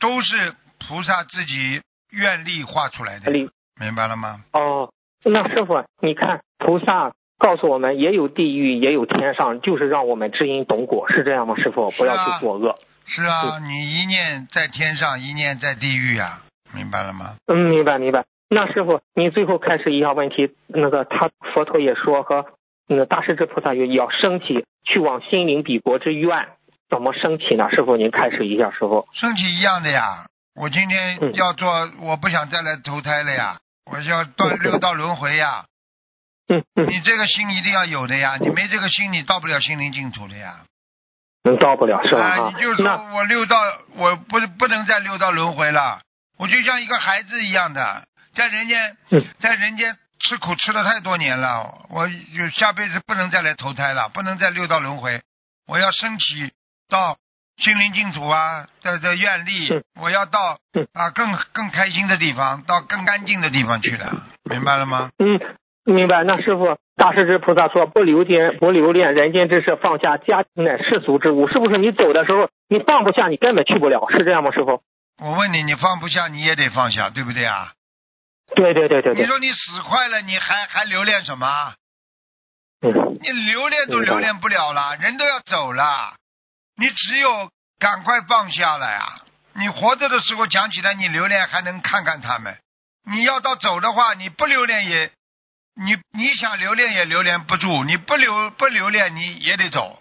[0.00, 1.80] 都是菩萨自己
[2.10, 3.48] 愿力画出来的，力
[3.82, 4.40] 明白了吗？
[4.52, 4.90] 哦，
[5.24, 11.56] 那师傅，你看菩萨告诉我们，也有地狱，也有天上，就是让我们知因懂果，是这样吗？
[11.56, 12.78] 师傅，不要去作恶。
[13.06, 16.42] 是啊，你一念在天上，一念在地狱啊，
[16.72, 17.34] 明白了吗？
[17.48, 18.24] 嗯，明白明白。
[18.48, 22.46] 那师傅，你最后开始一下问题，那个他佛陀也说和
[22.86, 26.48] 那个大势至菩萨也要升起去往心灵彼国之愿，
[26.88, 27.68] 怎么升起呢？
[27.70, 29.08] 师傅，您开始一下，师傅。
[29.12, 30.26] 升起一样的呀。
[30.54, 31.66] 我今天嗯要做，
[32.02, 35.64] 我不想再来投胎了呀，我要断六道轮回呀。
[36.48, 40.64] 嗯嗯，你这个心一定要有的呀，你没这个心，你到不了心灵净土的呀。
[41.44, 42.20] 能到不了是吧？
[42.20, 43.56] 啊，啊你就说我六道，
[43.94, 46.00] 我不不能再六道轮回了，
[46.38, 55.22] 我就像一个孩子一样的，在人间嗯，在人间吃苦吃了太多年了，我就下辈子不能再来投胎了，不能再六道轮回，
[55.66, 56.52] 我要升起
[56.88, 57.16] 到
[57.62, 65.10] 心灵净土啊的的愿力嗯，我要到嗯啊更更开心的地方，到更干净的地方去了，明白了吗？
[65.18, 65.40] 嗯，
[65.84, 66.24] 明白。
[66.24, 71.78] 那师傅，大势至菩萨说不留恋不留恋人间之事，放下家庭乃世俗之物，是不是？
[71.78, 74.50] 你走的时候你放不下，你根本去不了，是这样吗？
[74.50, 74.82] 师傅？
[75.22, 77.72] 我问你，你放不下，你也得放下，对不对啊？
[78.56, 79.22] 对对对对对。
[79.22, 81.74] 你说你死快了，你还还留恋什么？
[82.84, 86.16] 嗯你留恋都留恋不了了，人都要走了，
[86.76, 89.22] 你只有赶快放下了呀！
[89.54, 92.54] 你活着的时候讲起来，你留恋还能看看他们；
[93.04, 95.10] 你要到走的话，你不留恋也
[95.74, 99.98] 你你想留恋也留恋不住，你不留不留恋你也得走，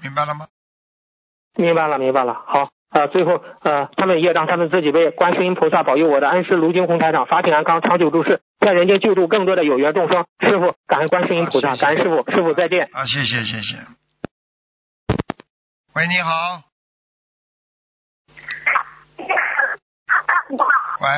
[0.00, 0.46] 明白了吗？
[1.54, 2.32] 明白了，明白了。
[2.32, 10.24] 好，呃，最后呃，他们也让他们自己为观世音菩萨保佑我的恩师卢金红台长法体安康，长久住世，在人间救助更多的有缘众生。
[10.40, 12.88] 师傅，感恩观世音菩萨，好谢谢感恩师傅，师傅再见。
[12.92, 14.01] 啊，谢谢谢谢。
[15.94, 16.64] 喂，你好，
[21.00, 21.08] 喂，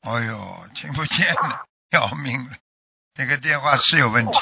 [0.00, 2.56] 哎呦，听不见了，要命了，
[3.14, 4.40] 这个电话是有问题的。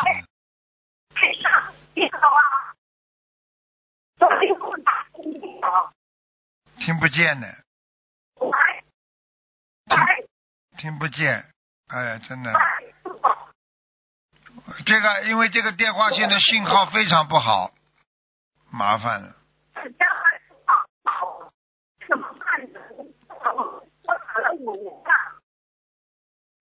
[6.79, 7.65] 听不见的，
[10.79, 11.51] 听不见，
[11.89, 12.51] 哎呀，真的，
[14.87, 17.71] 这个因为这个电话线的信号非常不好，
[18.71, 19.37] 麻烦了。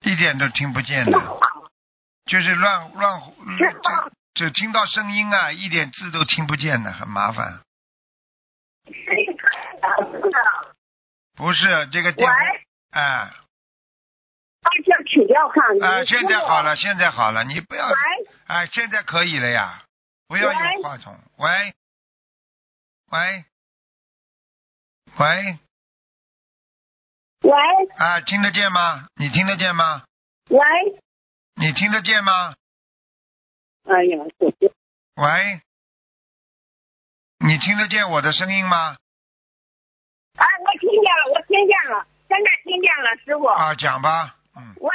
[0.00, 1.18] 一点都听不见的，
[2.26, 3.20] 就是乱乱
[3.56, 3.74] 只
[4.34, 7.60] 只听到声音啊，一点字都听不见的，很麻烦。
[11.34, 12.28] 不是这个电
[14.64, 15.62] 话，哎取掉看。
[15.82, 17.94] 哎，现在好了，现在好了，你不要喂
[18.46, 19.84] 哎，现在可以了呀，
[20.26, 21.18] 不要喂用话筒。
[21.36, 21.74] 喂，
[23.10, 23.44] 喂，
[25.18, 25.58] 喂，
[27.42, 27.52] 喂
[27.98, 29.06] 啊，听得见吗？
[29.16, 30.04] 你听得见吗？
[30.48, 30.60] 喂，
[31.56, 32.54] 你听得见吗？
[33.84, 34.16] 哎呀，
[35.16, 35.60] 喂，
[37.38, 38.96] 你听得见我的声音吗？
[40.36, 43.44] 啊，我听见了，我听见了，现在听见了，师傅。
[43.46, 44.90] 啊，讲吧，嗯，喂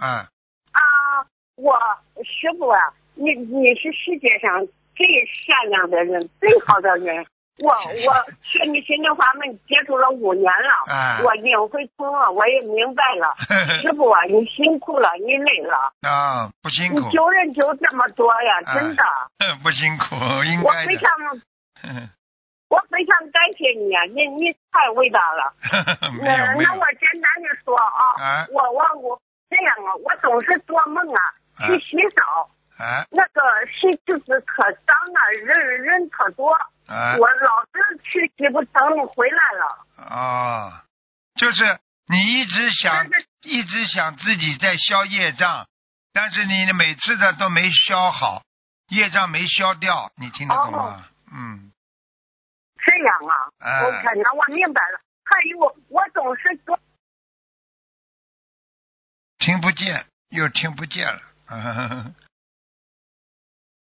[0.00, 0.06] 嗯，
[0.72, 0.80] 啊，
[1.56, 1.76] 我
[2.22, 2.78] 师傅啊，
[3.14, 7.26] 你你是世界上最善良的人，最好的人。
[7.62, 13.34] 我 我学你心灵法门接触了五年了，哎我领会通了，我也明白了。
[13.82, 19.04] 师傅啊，你辛苦了，你累了，啊，不辛苦你苦，救人救这么多呀，哎真的，
[19.62, 21.10] 不辛苦，应我该常
[22.70, 25.52] 我非常感谢你啊，你你太伟大了。
[26.22, 31.20] 那那我，简单的说啊，哎我我我这样啊，我总是做梦啊，
[31.58, 33.04] 哎去洗澡，啊。
[33.10, 36.56] 那个洗就是可脏了，人人可多，
[36.86, 40.06] 哎我老是去洗不成，回来了。
[40.08, 40.84] 啊，
[41.34, 43.04] 就是你一直想
[43.42, 45.66] 一直想自己在消业障，
[46.12, 48.42] 但是你每次的都没消好，
[48.90, 51.04] 业障没消掉，你听得懂吗？
[51.32, 51.72] 嗯，
[52.84, 53.84] 这样啊，哎。
[53.84, 55.00] 我看那我明白了。
[55.24, 56.78] 还有，我总是说。
[59.38, 61.22] 听不见又听不见了，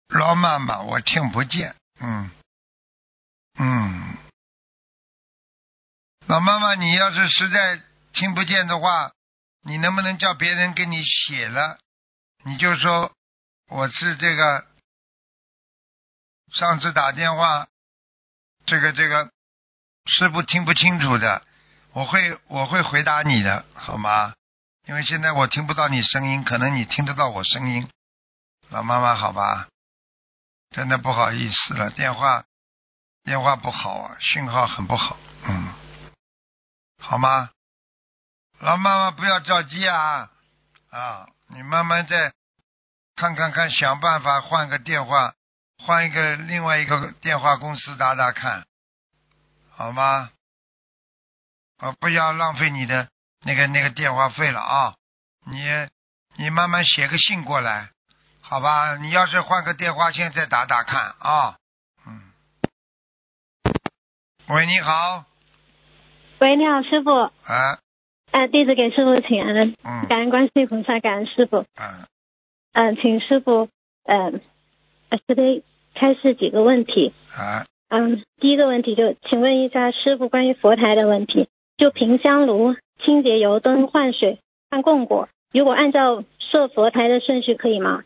[0.10, 2.32] 老妈妈，我听不见，嗯。
[3.60, 4.18] 嗯，
[6.28, 7.82] 老妈妈，你要是实在
[8.14, 9.12] 听不见的话，
[9.62, 11.78] 你能不能叫别人给你写了？
[12.46, 13.12] 你就说
[13.68, 14.66] 我是这个
[16.52, 17.68] 上次打电话，
[18.66, 19.30] 这个这个
[20.06, 21.46] 师傅听不清楚的，
[21.92, 24.34] 我会我会回答你的，好吗？
[24.86, 27.90] 因为现在我听不到你声音，可能你听得到我声音，
[28.70, 29.68] 老妈妈，好吧？
[30.72, 32.44] 真的不好意思了，电话
[33.24, 35.74] 电话不好啊，信号很不好，嗯，
[37.00, 37.52] 好吗？
[38.60, 40.32] 老妈妈不要着急啊，
[40.90, 42.34] 啊，你慢慢再
[43.16, 45.34] 看看看，想办法换个电话，
[45.86, 48.66] 换一个另外一个电话公司打打看，
[49.70, 50.32] 好吗？
[51.78, 53.10] 啊，不要浪费你的
[53.42, 54.96] 那个那个电话费了啊！
[55.46, 55.60] 你
[56.38, 57.90] 你慢慢写个信过来，
[58.40, 58.96] 好吧？
[58.96, 61.58] 你要是换个电话线再打打看啊。
[62.08, 62.32] 嗯。
[64.48, 65.26] 喂，你好，
[66.40, 67.26] 喂，你好，师傅。
[67.44, 67.78] 哎，
[68.32, 71.66] 啊，弟子给师傅请安，嗯感恩观世音菩萨，感恩师傅。
[71.76, 72.08] 嗯，
[72.72, 73.68] 嗯、请师傅，
[74.06, 74.42] 嗯、
[75.10, 77.14] 呃，慈悲开示几个问题。
[77.36, 88.04] 啊，嗯，第一个问题就，请问一下师傅关于佛台的问题，就平香炉、清洁油灯、换水、换供果，如果按照设佛台的顺序可以吗？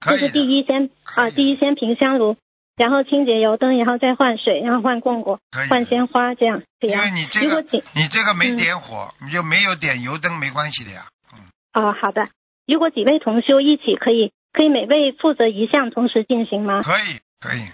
[0.00, 0.20] 可以的。
[0.20, 2.36] 就是第一先啊，第一先平香炉，
[2.76, 7.20] 然后清洁油灯，然后再换水，然后换供果换鲜花，这样可以啊因为？
[7.20, 11.06] 你这个你这个没嗯点火，你就没有点油灯，没关系的呀。
[11.32, 11.40] 嗯，
[11.74, 12.28] 哦，好的。
[12.66, 16.82] 如果几位同修一起，可以可以每位负责一项同时进行吗？
[16.82, 17.68] 可以，可以。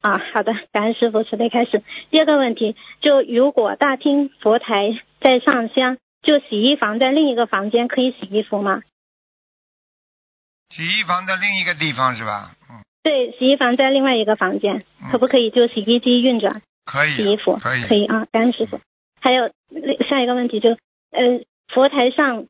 [0.00, 1.82] 啊，好的，感恩师傅慈悲开始。
[2.10, 8.82] 第二个问题，就如果大厅佛台在上香，就洗衣房在另一个房间可以洗衣服吗？
[10.70, 12.52] 洗衣房在另一个地方是吧？
[12.70, 17.16] 嗯，对，洗衣房在另外一个房间，嗯可不可以就洗衣机运转可以。
[17.16, 17.56] 洗衣服？
[17.58, 17.84] 可以。
[17.86, 18.80] 可以啊，感恩师傅。
[19.20, 20.70] 还有另下一个问题就，
[21.10, 22.46] 呃，佛台上，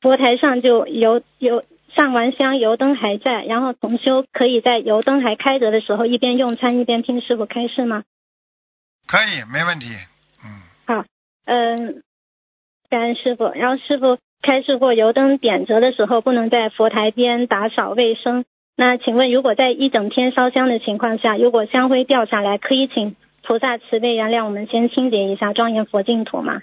[0.00, 1.62] 佛台上就油油
[1.96, 8.04] 上完香，油灯还在，然后同修可以在油灯还开着的时候一边用餐一边听师傅开示吗？
[9.08, 9.86] 可以，没问题。
[10.44, 11.04] 嗯，好
[11.46, 12.02] 嗯，
[12.90, 13.50] 感恩师傅。
[13.54, 18.44] 然后师傅开示过，油灯点着的时候不能在佛台边打扫卫生。
[18.76, 26.60] 那请问，如果在一整天烧香的情况下，如果香灰掉下来，可以请菩萨慈悲原谅我们，先清洁一下，庄严佛净土吗？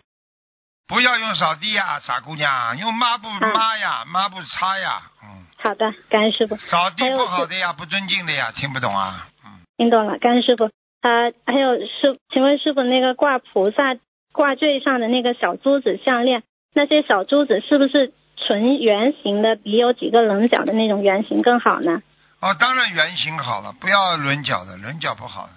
[0.88, 5.02] 不要用扫地呀，傻姑娘，用抹布抹呀，抹布擦呀。
[5.24, 6.56] 嗯，好的，感恩师傅。
[6.58, 9.30] 扫地不好的呀，不尊敬的呀，听不懂啊。
[9.46, 10.66] 嗯，听懂了，感恩师傅。
[10.66, 11.10] 啊，
[11.46, 13.96] 还有师，请问师傅，那个挂菩萨
[14.34, 16.44] 挂坠上的那个小珠子项链，
[16.74, 22.02] 那些小珠子是不是纯圆形的，比有几个棱角的那种圆形更好呢？
[22.42, 25.54] 哦，当然圆形好了，不要棱角的，棱角不好的。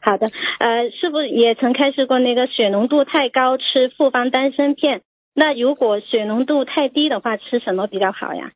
[0.00, 0.26] 嗯，好的，
[0.58, 5.02] 呃，师傅也曾开示过，那个血浓度太高吃复方丹参片，
[5.34, 8.50] 那如果血浓度太低的话，吃什么比较好呀？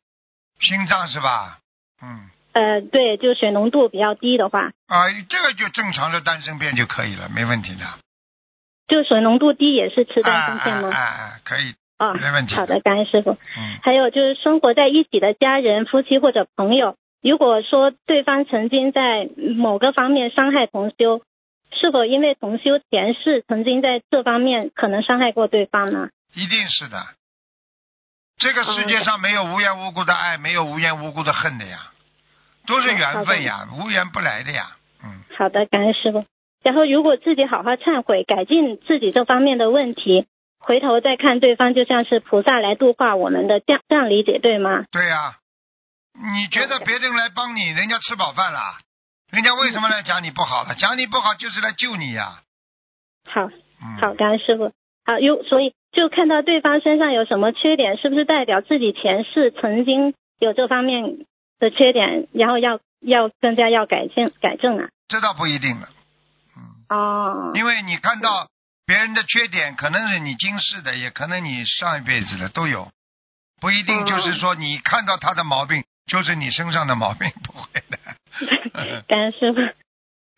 [0.59, 1.59] 心脏是吧？
[2.01, 7.85] 嗯，呃，对，就血浓度比较低的话，啊，这个就正常的丹参片就可以了，没问题的。
[8.87, 10.89] 就血浓度低也是吃丹参片吗？
[10.93, 11.73] 哎哎哎哎，可以。
[11.97, 13.31] 哦，没问题好的，感恩师傅。
[13.31, 21.21] 嗯，还有就是生活在一起的家人、夫妻或者朋友，如果说对方曾经在某个方面伤害同修，
[21.79, 26.09] 是否因为同修前世曾经在这方面可能伤害过对方呢？
[26.33, 27.05] 一定是的。
[28.37, 31.91] 这个世界上没有无缘无故的爱，没有无缘无故的恨的呀，
[32.67, 34.71] 都是缘分呀，无缘不来的呀。
[35.03, 36.25] 嗯，好的，感恩师傅。
[36.63, 40.27] 然后如果自己好好忏悔，改进自己这方面的问题，
[40.59, 44.83] 回头再看对方，就像是菩萨来度化我们的，这样这样理解对吗？
[44.91, 45.37] 对呀、
[46.13, 48.59] 你觉得别人来帮你，人家吃饱饭了，
[49.35, 50.75] 人家为什么来讲你不好了？
[50.75, 52.39] 讲你不好就是来救你呀。
[53.25, 53.41] 好，
[53.83, 54.71] 嗯，好，感恩师傅。
[55.03, 61.25] 好，有所以就看到对方身上有什么缺点，是不是代表自己前世曾经有这方面
[61.59, 64.87] 的缺点，然后要要更加要改进改正啊？
[65.09, 65.89] 这倒不一定了。
[66.55, 68.47] 嗯，哦，因为你看到
[68.85, 72.89] 别人的缺点，可能是你今世的，也可能你上一辈子的都有，
[73.59, 77.99] 不一定就是说你看到他的毛病就是你身上的毛病，不会的。
[79.07, 79.59] 感恩师傅。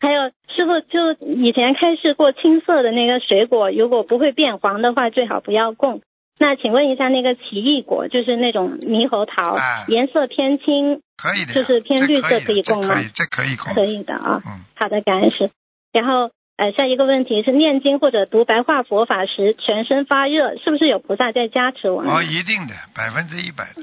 [0.00, 6.02] 还有师傅，就以前开示过青色的那个水果，如果不会变黄的话，最好不要供。
[6.38, 13.74] 那请问一下，那个奇异果，就是那种猕猴桃，哎颜色偏青，可以的，就是偏绿色可以供吗这可以，这可以供。
[13.74, 14.40] 可以的啊。
[14.46, 15.50] 嗯，好的，感恩师。
[15.92, 22.14] 然后呃，下一个问题是念经或者读白话佛法时，全身发热，是不是有菩萨在加持我们？
[22.14, 23.82] 哦，一定的，百分之一百的。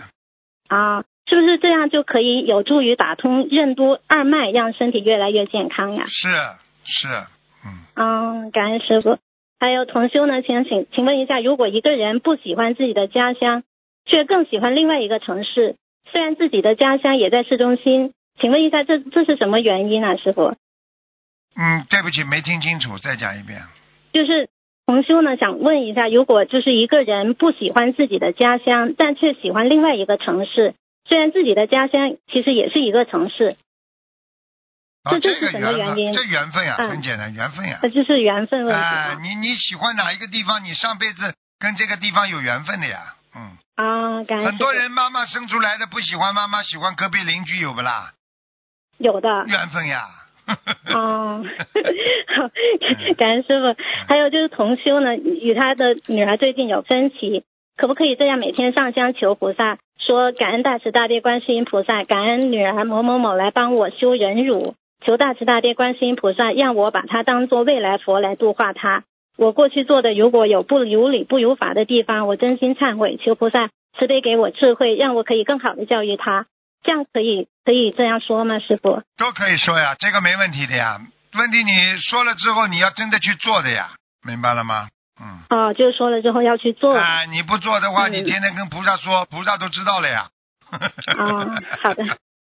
[0.69, 6.05] 啊，是不是这样就可以有助于打通任督二脉，让身体越来越健康呀？
[6.07, 6.27] 是
[6.83, 7.07] 是，
[7.65, 9.17] 嗯，嗯，感恩师傅。
[9.59, 13.63] 还有同修呢，请请请问一下，如果一个人不喜欢自己的家乡，
[14.05, 15.77] 却更喜欢另外一个城市，
[16.11, 20.53] 虽然自己的家乡也在市中心，请问一下，这这是什么原因啊，师傅？
[21.55, 23.61] 嗯，对不起，没听清楚，再讲一遍。
[24.13, 24.49] 就是
[24.85, 30.75] 同修呢，想问一下，如果就是一个人不喜欢自己的家乡，但却喜欢另外一个城市，
[31.07, 33.57] 虽然自己的家乡其实也是一个城市，
[35.03, 37.79] 啊，这是什么缘分，原因这缘分呀，嗯很简单，缘分呀。
[37.81, 39.21] 这就是缘分问题啊，嘛。
[39.21, 43.15] 你你喜欢哪一个地方，你上辈子跟这个地方有缘分的呀。
[43.35, 48.13] 嗯，啊，感很多人妈妈生出来的不喜欢妈妈，喜欢隔壁邻居有不啦？
[48.97, 49.45] 有的。
[49.47, 50.07] 缘分呀。
[50.93, 52.51] 哦，好，
[53.17, 53.75] 感恩师傅。
[54.07, 57.43] 还有就是同修呢，与他的女儿最近有分歧，
[57.77, 69.03] 可不可以这样每天上香求菩萨，说感恩大慈大悲观世音菩萨，感恩女儿某某某来帮我修忍辱，求大慈大悲观世音菩萨让我把她当做未来佛来度化她。
[69.37, 76.45] 我过去做的如果有不如理不如法的地方，我真心忏悔，求菩萨慈悲给我智慧，让我可以更好的教育她。
[76.81, 79.01] 这样可以可以这样说吗，师傅？
[79.17, 81.01] 都可以说呀，这个没问题的呀。
[81.37, 83.89] 问题你说了之后，你要真的去做的呀，
[84.25, 84.87] 明白了吗？
[85.21, 85.39] 嗯。
[85.49, 86.95] 啊，就是说了之后要去做。
[86.95, 90.27] 啊，你不做的话，嗯你天天跟菩萨说，菩萨都知道了呀。
[90.69, 92.03] 啊，好的，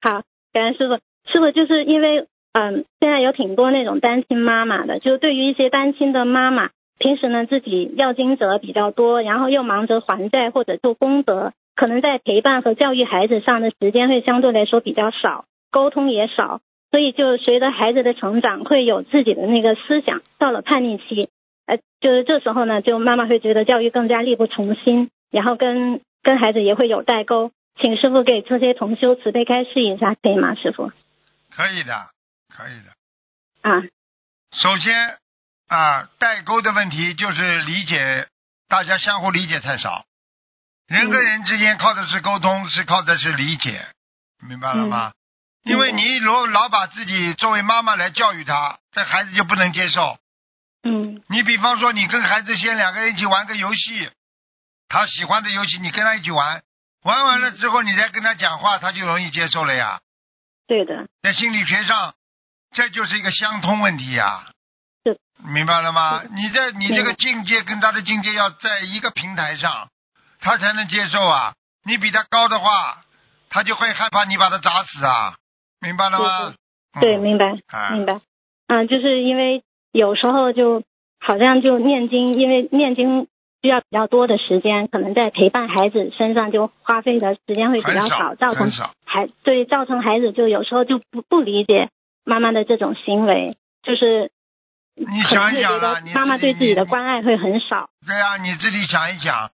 [0.00, 0.98] 好，感恩师傅。
[1.30, 16.61] 师傅就是因为，嗯，现在有挺多那种单亲妈妈的，就对于一些单亲的妈妈，平时呢自己要经者比较多，然后又忙着还债或者做功德，可能在陪伴和教育孩子上的时间会相对来说比较少，沟通也少，
[16.92, 21.28] 所以就随着孩子的成长，会有自己的那个思想，到了叛逆期，
[21.66, 27.52] 呃，就是这时候呢，就妈妈会觉得教育更加力不从心，然后跟跟孩子也会有代沟。
[27.78, 30.54] 请师傅给这些同修慈悲开示一下，可以吗？
[30.54, 30.90] 师傅
[31.50, 31.94] 可以的，
[32.48, 33.68] 可以的。
[33.68, 33.82] 啊，
[34.52, 35.18] 首先
[35.68, 38.28] 啊，代沟的问题就是理解
[38.68, 40.04] 大家相互理解太少。
[40.88, 43.84] 人跟人之间靠的是沟通，是靠的是理解，
[44.48, 45.12] 明白了吗？
[45.64, 50.16] 因为你如老把自己作为妈妈来教育他，这孩子就不能接受。
[50.87, 54.09] 嗯你比方说，你跟孩子先两个人一起玩个游戏，
[54.89, 56.62] 他喜欢的游戏，你跟他一起玩，
[57.03, 60.01] 玩完了之后，你再跟他讲话，他就容易接受了呀。
[60.68, 62.14] 对的，在心理学上，
[62.72, 64.47] 这就是一个相通问题呀。
[65.05, 66.22] 是明白了吗？
[66.34, 69.89] 你这你这个境界跟他的境界要在一个平台上，
[70.41, 71.55] 他才能接受啊。
[71.84, 73.01] 你比他高的话，
[73.49, 75.37] 他就会害怕你把他砸死啊。
[75.80, 76.55] 明白了吗？
[77.01, 78.20] 对，嗯明白啊明白。
[78.68, 79.62] 嗯，就是因为
[79.97, 80.82] 有时候就
[81.18, 83.28] 好像就念经，因为念经
[83.62, 88.70] 需要比较多的时间，可能在陪伴孩子身上就花费的时间会比较少造成
[89.05, 91.88] 孩对造成孩子就有时候就不不理解
[92.24, 94.30] 妈妈的这种行为，就是
[94.94, 97.88] 你想一想啊，妈妈对自己的关爱会很少。
[98.07, 99.51] 对啊，你自己想一想，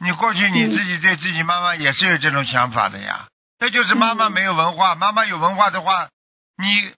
[0.00, 3.28] 你过去你嗯自己对自己妈妈也是有这种想法的呀。
[3.58, 6.08] 这就是妈妈嗯没有文化，妈妈有文化的话，
[6.56, 6.92] 你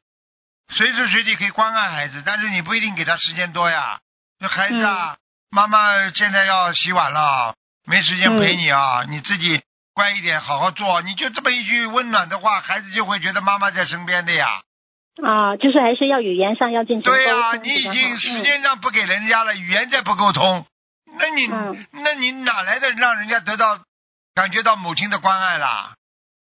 [0.68, 4.00] 随时随地可以关爱孩子，但是你不一定给他时间多呀。
[4.38, 5.16] 这孩子嗯啊，
[5.50, 7.54] 妈妈现在要洗碗了，
[7.86, 9.62] 没时间陪你啊，你自己
[9.94, 11.02] 乖一点，好好做。
[11.02, 14.62] 你就这么一句温暖的话，孩子就会觉得妈妈在身边的呀。
[15.22, 20.66] 啊，就是还是要语言上要进行沟对呀、通你已经时间上不给人家了，语言再不沟通，
[21.18, 23.78] 那你、嗯那你哪来的让人家得到
[24.34, 25.94] 感觉到母亲的关爱啦？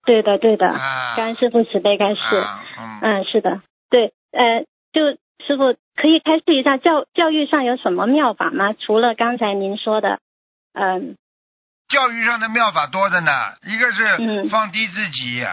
[0.06, 2.22] 对的对的，啊，感恩师傅慈悲开示。
[2.38, 8.74] 啊嗯，嗯，是的，对，呃，就师傅可以开示一下教教育上有什么妙法吗？
[8.74, 10.20] 除了刚才您说的，
[10.74, 11.18] 嗯
[11.90, 13.32] 教育上的妙法多着呢，
[13.64, 15.44] 一个是嗯放低自己，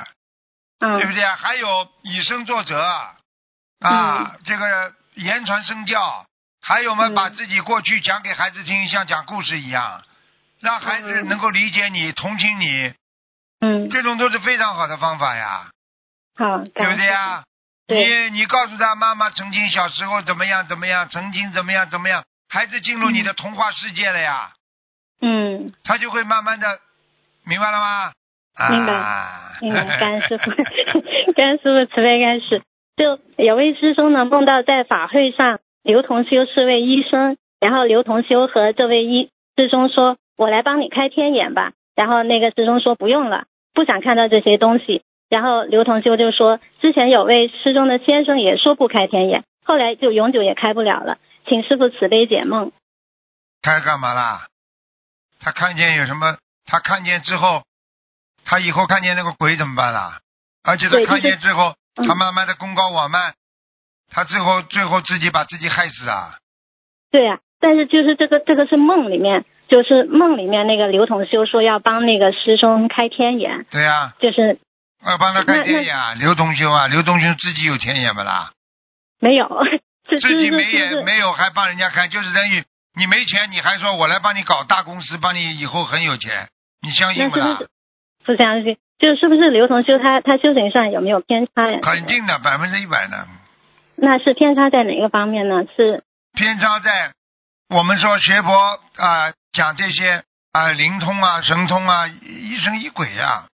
[0.81, 1.35] 嗯对不对啊？
[1.37, 2.79] 还有以身作则
[3.81, 6.27] 啊，这个言传身教，
[6.61, 10.03] 还有嘛，嗯把自己过去讲给孩子听，像讲故事一样，
[10.61, 12.93] 让孩子嗯能够理解你、同情你，
[13.61, 15.71] 嗯，这种都是非常好的方法呀。
[16.37, 17.45] 好，对不对呀？
[17.89, 24.51] 你你告诉他妈妈曾经小时候怎么样怎么样，曾经怎么样怎么样，孩子进入你的童话世界了呀，
[25.21, 26.81] 嗯，他就会慢慢的
[27.45, 28.13] 明白了吗？
[28.71, 30.51] 明白啊、明白，感恩师傅，
[31.37, 32.63] 感恩师傅慈悲开示。
[32.97, 52.73] 就有位师兄呢，梦到在法会上，刘同修是位医生，然后刘同修和这位医师兄说：“我来帮你开天眼吧。”然后那个师兄说：“不用了，不想看到这些东西。”然后刘同修就说：“之前有位师兄的先生也说不开天眼，后来就永久也开不了了，请师傅慈悲解梦。
[53.63, 54.47] 他干嘛啦？
[55.41, 56.37] 他看见有什么？
[56.65, 57.63] 他看见之后，
[58.45, 60.21] 他以后看见那个鬼怎么办啦？
[60.65, 63.35] 而且他看见之后，嗯他慢慢的功高我慢，
[64.11, 66.39] 他最后最后自己把自己害死啊！
[67.11, 74.59] 对呀、但是就是这个这个是梦里面，就是梦里面那个刘同修说要帮那个师兄开天眼，对呀、就是
[75.11, 76.15] 要帮他开那天眼啊！
[76.15, 78.53] 刘同修啊，刘同修自己有天眼不啦？
[79.21, 79.49] 没有，
[80.09, 86.49] 自己没就是眼没有还帮人家看，就是等于你没钱，你还说我来帮你搞大公司，帮你以后很有钱，
[86.83, 87.59] 你相信不啦
[88.25, 88.77] 不相信？
[88.99, 91.79] 就是不是刘同修他他修行上有没有偏差呀？
[91.83, 93.29] 肯定的，百分之一百的
[93.97, 95.65] 那是偏差在哪个方面呢？
[95.77, 96.03] 是
[96.35, 97.13] 偏差在
[97.69, 98.53] 我们说学佛
[98.97, 103.47] 啊、讲这些啊、灵通啊、神通啊，疑神疑鬼呀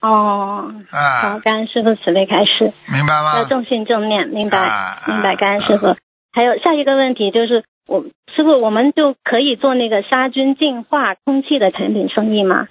[0.00, 3.36] 哦，啊，好，感恩师傅慈悲开示，明白吗？
[3.36, 5.96] 要正信正念，明白啊明白，啊感恩师傅。
[6.32, 8.02] 还有下一个问题就是，我
[8.34, 12.68] 师傅，我们就可以做那个杀菌净化空气的产品生意吗？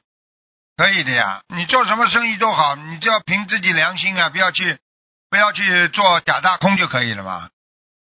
[0.78, 4.78] 可以的呀，你做什么生意都好，你就要凭自己良心啊，不要去
[5.30, 7.50] 不要去做假大空就可以了嘛。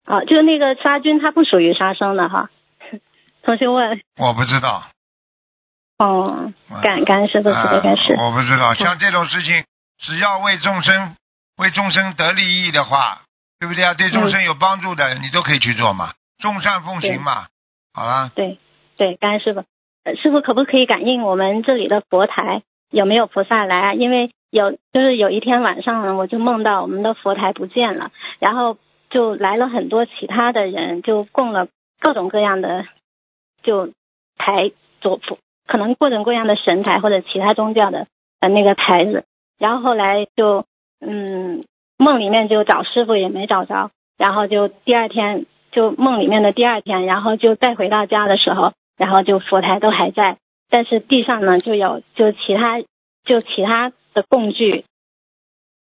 [0.06, 2.50] 啊，就是那个杀菌，它不属于杀生的哈。
[3.44, 4.84] 同学问，我不知道，
[5.98, 8.14] 哦，啊感感恩师傅慈悲开示。
[8.14, 9.64] 啊我不知道，像这种事情，
[9.98, 11.16] 只要为众生
[11.58, 13.22] 为众生得利益的话，
[13.60, 13.94] 对不对啊？
[13.94, 17.48] 对众生有帮助的，你都可以去做嘛，众善奉行嘛。
[17.94, 18.60] 好了，对
[18.98, 19.64] 对，感恩师傅。
[20.04, 23.94] 呃师傅可不可以感应我们这里的佛台有没有菩萨来啊？
[23.96, 28.78] 因为有，就是有一天晚上呢，我就梦到我们的佛台不见了，然后
[29.10, 31.68] 就来了很多其他的人，就供了
[32.00, 32.86] 各种各样的
[33.64, 33.88] 就
[34.38, 34.72] 台
[35.02, 38.08] 左佛，可能各种各样的神台或者其他宗教的
[38.40, 39.26] 呃那个台子，
[39.58, 40.66] 然后后来就
[41.00, 41.64] 嗯
[41.98, 50.38] 梦里面就找师傅也没找着，然后就第二天就梦里面的第二天，然后就再回到家的时候，然后就佛台都还在，
[50.70, 52.82] 但是地上呢就有就其他
[53.24, 54.86] 就其他的供具，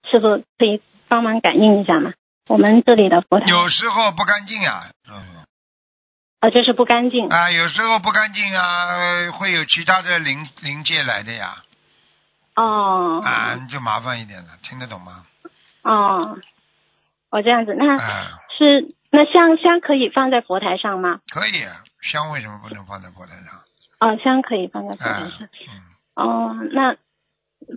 [0.10, 2.14] 师傅可以帮忙感应一下吗？
[2.50, 3.46] 我们这里的佛台。
[3.48, 5.46] 有时候不干净呀，嗯，
[6.44, 7.30] 呃，就是不干净。
[7.30, 11.64] 啊，有时候不干净啊，呃会有其他的灵灵界来的呀，
[12.58, 15.24] 哦啊，就麻烦一点了，听得懂吗？
[15.84, 16.38] 哦，
[17.30, 21.22] 哦这样子，那啊，是那香香可以放在佛台上吗？
[21.32, 23.62] 可以啊，香为什么不能放在佛台上？
[24.02, 25.48] 哦，香可以放在佛台啊，上。
[25.48, 26.98] 嗯，哦，那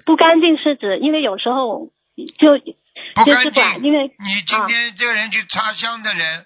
[0.05, 1.89] 不干净是指，因为有时候
[2.37, 2.75] 就就
[3.15, 3.85] 不干是管，净。
[3.85, 6.45] 因为你今天这个人去插香的人，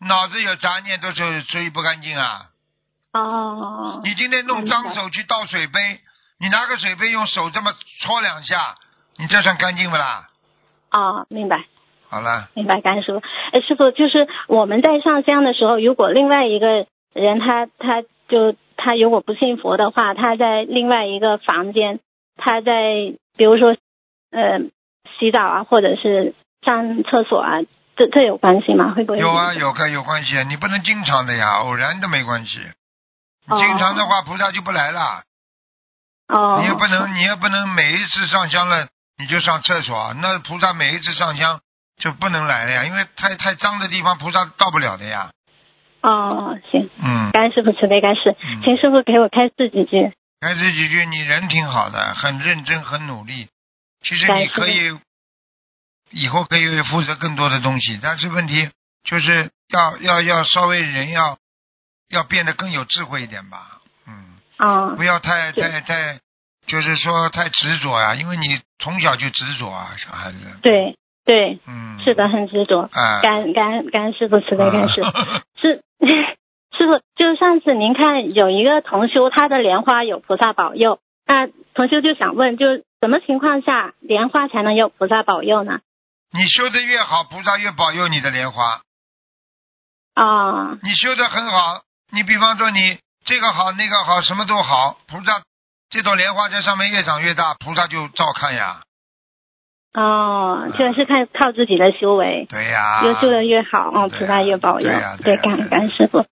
[0.00, 2.50] 脑子有杂念，都是属于不干净啊。
[3.12, 6.00] 哦你今天弄脏手去倒水杯，
[6.38, 8.76] 你拿个水杯用手这么搓两下，
[9.18, 10.28] 你这算干净不啦？
[10.90, 11.64] 哦，明白
[12.08, 13.22] 好了，明白，甘师傅。
[13.52, 22.00] 哎，师傅，就是我们在上香的时候，如果另外一个人他他就他如果不信佛的话，他在另外一个房间，
[22.36, 23.76] 他在比如说
[24.30, 24.60] 呃
[25.18, 27.60] 洗澡啊，或者是上厕所啊，
[27.96, 28.92] 这这有关系吗？
[28.94, 32.60] 会不会有啊，有个有关系啊，你不能经常的呀，偶然的没关系。
[33.48, 35.22] 哦经常的话，菩萨就不来了。
[36.28, 38.88] 哦，你也不能，你也不能每一次上香了
[39.18, 41.60] 你就上厕所，那菩萨每一次上香
[41.98, 45.30] 就不能来了呀，因为太太脏的地方菩萨到不了的呀。
[46.02, 50.12] 哦，行，嗯，感恩师傅慈悲开示，嗯请师傅给我开示几句。
[50.40, 53.48] 开示几句，你人挺好的，很认真，很努力。
[54.02, 54.98] 其实你可以
[56.10, 58.70] 以后可以负责更多的东西，但是问题
[59.04, 61.38] 就是要要要稍微人要
[62.10, 63.80] 要变得更有智慧一点吧。
[64.06, 66.18] 嗯，啊不要太太太，
[66.66, 70.38] 就是说太执着呀、因为你从小就执着啊，小孩子。
[70.62, 72.88] 对对，嗯，是的，很执着。
[72.92, 75.02] 啊，感感感恩师傅慈悲开示。
[75.02, 75.82] 啊 是
[76.78, 85.80] 师傅，就是上次您看有一个同修，他的莲花有菩萨保佑，那同修就想问，就是什么情况下莲花才能有菩萨保佑呢？
[86.32, 88.80] 你修的越好，菩萨越保佑你的莲花。
[90.14, 95.42] 啊你修的很好，你比方说你这个好那个好，什么都好，菩萨
[95.90, 98.82] 这朵莲花在上面越长越大，菩萨就照看呀。
[99.94, 103.02] 哦，就是看靠自己的修为，对呀。
[103.04, 104.88] 越修的越好，哦，菩萨越保佑。
[104.88, 106.26] 对呀对呀感感恩师傅。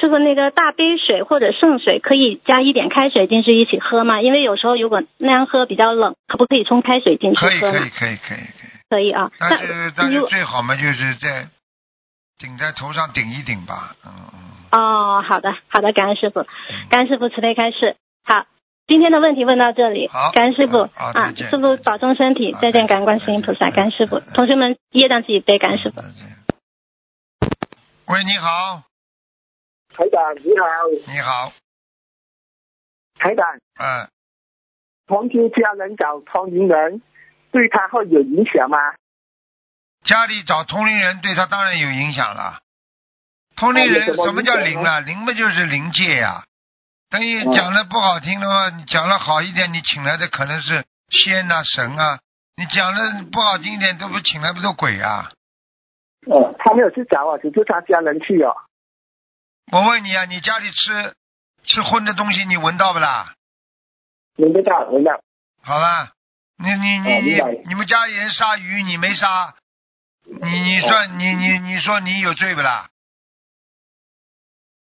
[0.00, 4.22] 师傅，那个大杯水或者圣水可以加一点开水进去一起喝吗？
[4.22, 7.70] 因为有时候如果那样喝比较冷，可不可以冲开水进去可以喝？
[7.70, 9.32] 可以可以可以可以，可以啊。
[9.38, 11.48] 但是但是最好嘛就是在
[12.36, 14.38] 顶在头上顶一顶吧，嗯嗯。
[14.72, 16.88] 哦，好的，好的，感恩师傅，嗯。
[16.90, 17.96] 感恩师傅慈悲开示。
[18.22, 18.44] 好，
[18.86, 20.90] 今天的问题问到这里，好感恩师傅。
[20.92, 26.02] 好再啊，见师傅保重身体，再见，感恩观世音菩萨，感恩师傅，同学们业障自己背，感恩师傅。
[28.12, 28.82] 喂，你好，
[29.94, 30.66] 台长你好，
[31.10, 31.52] 你好，
[33.18, 33.46] 台长，
[33.80, 34.10] 嗯，
[35.06, 37.00] 同居家人找同龄人，
[37.52, 38.78] 对他会有影响吗？
[40.02, 42.58] 家里找通灵人对他当然有影响了。
[43.54, 44.98] 通灵人什么叫灵啊？
[44.98, 46.44] 灵不就是灵界呀、
[47.08, 52.18] 等于嗯讲的不好听的话，你讲的好一点，你请来的可能是仙呐、神啊；
[52.56, 55.30] 你讲的不好听一点，都不请来不都鬼啊？
[56.26, 58.56] 哦，他没有去找我，只是他家人去哦。
[59.70, 61.14] 我问你啊，你家里吃
[61.64, 63.34] 吃荤的东西，你闻到不啦？
[64.38, 65.20] 闻得到，闻到。
[65.62, 66.10] 好了，
[66.62, 69.54] 你你你你你们家里人杀鱼，你没杀，
[70.24, 72.88] 你你算你你你说你有罪不啦？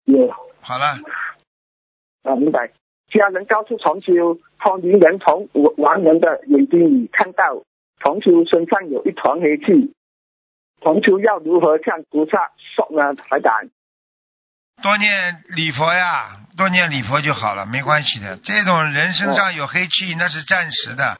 [0.05, 0.29] 有。
[0.61, 0.99] 好了，
[2.23, 2.71] 啊，明白。
[3.09, 7.63] 家人告诉重修，同龄人从亡人的眼睛里看到。
[8.03, 9.93] 重修身上有一团黑气，
[10.81, 13.13] 重修要如何向菩萨说呢？
[13.13, 13.69] 台长，
[14.81, 18.37] 多念礼佛呀，多念礼佛就好了，没关系的。
[18.37, 21.19] 这种人身上有黑气，那是暂时的，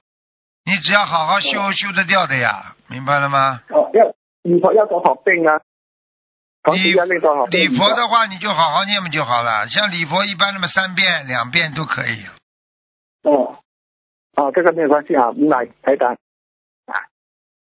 [0.63, 3.61] 你只要好好修，修得掉的呀，明白了吗？
[3.69, 5.59] 哦，要礼佛要多少遍啊？
[6.73, 6.93] 礼？
[6.93, 9.67] 礼佛的话，你就好好念不就好了？
[9.69, 12.23] 像礼佛一般那么三遍、两遍都可以。
[13.23, 13.57] 哦，
[14.35, 16.13] 哦，这个没有关系啊，明白，台单。
[16.85, 17.09] 啊，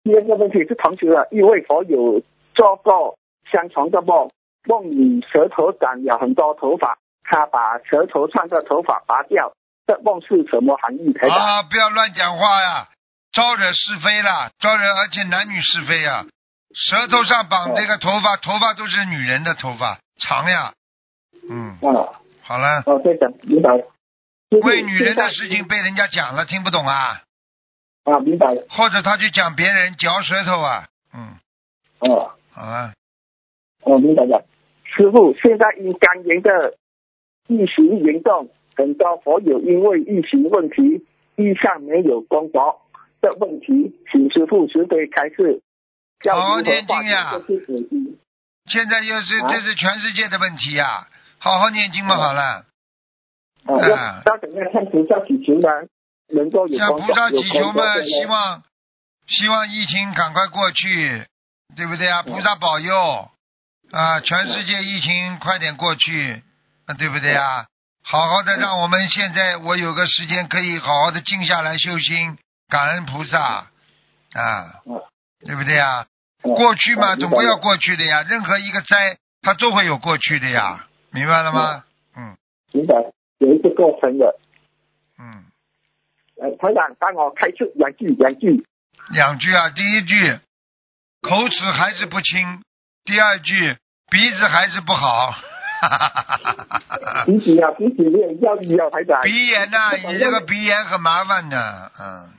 [0.04, 2.24] 第二个问题是同学的一位佛友
[2.56, 3.18] 做过
[3.52, 4.32] 相同的梦，
[4.66, 9.54] 梦里舌头长了很多头发，他把舌头上的头发拔掉，
[9.88, 11.14] 这梦是什么含义？
[11.32, 12.90] 啊，不要乱讲话呀，
[13.32, 16.26] 招惹是非了，招惹而且男女是非呀。
[16.74, 20.74] 舌头上绑这个头发，头发都是女人的头发，长呀。
[21.50, 22.14] 嗯，哦，
[22.44, 23.78] 好了，哦，对的，明白。
[24.50, 27.24] 就是为女人的事情被人家讲了，听不懂啊？
[28.04, 28.66] 啊，明白了。
[28.70, 30.86] 或者他去讲别人嚼舌头啊？
[31.14, 31.38] 嗯，
[32.00, 32.94] 哦，好了，
[33.84, 34.46] 哦，明白了。
[34.84, 36.76] 师傅，现在因肝炎的
[37.48, 41.04] 疫情严重，很多佛友因为疫情问题，
[41.36, 42.82] 地上没有工作
[43.20, 45.62] 的问题，请师父慈悲开示，
[46.30, 47.34] 好好念经呀？
[48.68, 51.08] 现在又是啊这是全世界的问题呀、
[51.40, 52.66] 好好念经嘛，好了。
[53.66, 55.70] 啊，啊要要怎样向菩萨祈求呢？
[56.30, 58.64] 能够有向光菩萨祈求嘛，希望
[59.28, 61.26] 希望疫情赶快过去，
[61.76, 62.22] 对不对啊？
[62.24, 62.96] 菩萨保佑
[63.92, 66.44] 啊，全世界疫情快点过去，
[66.86, 67.66] 啊对不对啊？
[68.10, 72.38] 好好的让我们现在我有个时间可以好好的静下来修心，
[72.70, 73.68] 感恩菩萨啊
[74.86, 75.02] 嗯，
[75.46, 76.08] 对不对啊？
[76.42, 81.84] 嗯过去嘛，嗯总归要过去的呀，任何一个灾它都会有过去的呀，明白了吗？
[82.16, 82.38] 嗯
[82.72, 82.96] 明白，
[83.40, 84.40] 有一个过程的。
[85.20, 85.44] 嗯。
[86.42, 88.66] 呃，台长帮我开出两句，两句。
[89.10, 90.40] 两句啊，第一句
[91.22, 92.64] 口齿还是不清，
[93.04, 93.76] 第二句
[94.10, 95.36] 鼻子还是不好，
[97.26, 99.22] 鼻子啊，鼻子也要要台长。
[99.22, 102.30] 鼻炎呐、你这个鼻炎很麻烦的，嗯，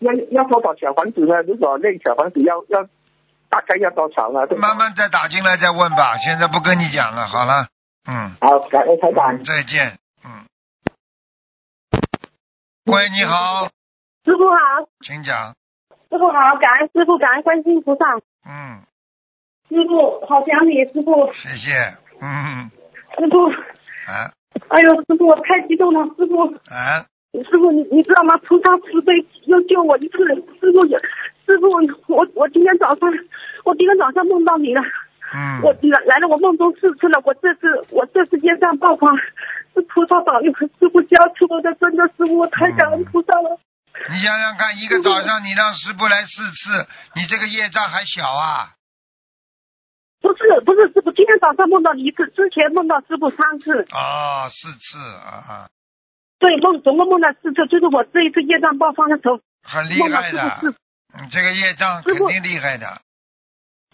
[0.00, 1.42] 要要多少小房子呢？
[1.42, 2.84] 如果那小房子要要
[3.48, 4.46] 大概要多少呢？
[4.46, 7.68] 对吧慢慢再打进来再问吧，现在不跟你讲了，好了，
[8.06, 9.42] 嗯，好，感恩台长。
[9.44, 10.44] 再见，嗯。
[12.86, 13.68] 喂，你好，
[14.24, 14.56] 师傅好，
[15.04, 15.54] 请讲，
[16.10, 18.04] 师傅好，感恩师傅，感恩观世音菩萨，
[18.48, 18.82] 嗯，
[19.68, 22.70] 师傅好想你，师傅，谢谢，嗯，
[23.18, 23.48] 师傅，
[24.10, 24.30] 啊
[24.68, 27.00] 哎呦，师傅我太激动了，师傅，啊，
[27.32, 28.36] 师傅你你知道吗？
[28.44, 29.12] 菩萨慈悲
[29.44, 30.18] 又救我一次，
[30.60, 30.98] 师傅也，
[31.46, 31.70] 师傅
[32.12, 33.08] 我我今天早上
[33.64, 34.82] 我今天早上梦到你了，
[35.34, 39.14] 嗯，我来来了我梦中四次了，我这次我这次业障爆发，
[39.74, 43.58] 是菩萨保佑，师傅加持我的，真的师傅我太感恩菩萨了。
[44.10, 48.77] 你想想看，一个早上你让师傅来四次，你这个业障还小啊？
[50.20, 55.68] 不是不是师傅，今天早上梦到你一次，之前梦到师傅三次，哦，四次啊，
[56.38, 62.86] 对梦总共梦到四次，就是我这一次业障爆发的时候很厉害的你这个业障肯定厉害的。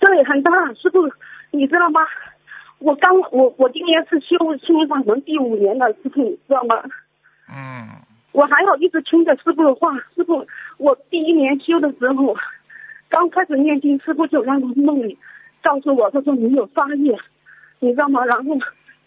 [0.01, 0.51] 对很大。
[0.75, 1.11] 师傅，
[1.51, 2.01] 你知道吗？
[2.79, 6.77] 我刚我我今年是修心灵法门第五年了，师傅你知道吗？
[7.49, 7.89] 嗯
[8.33, 10.45] 我还好一直听着师傅的话，师傅，
[10.77, 12.37] 我第一年修的时候，
[13.09, 15.17] 刚开始念经，师傅就让我梦里
[15.65, 17.19] 告诉我，他说你有杀业，
[17.81, 18.25] 你知道吗？
[18.27, 18.45] 然后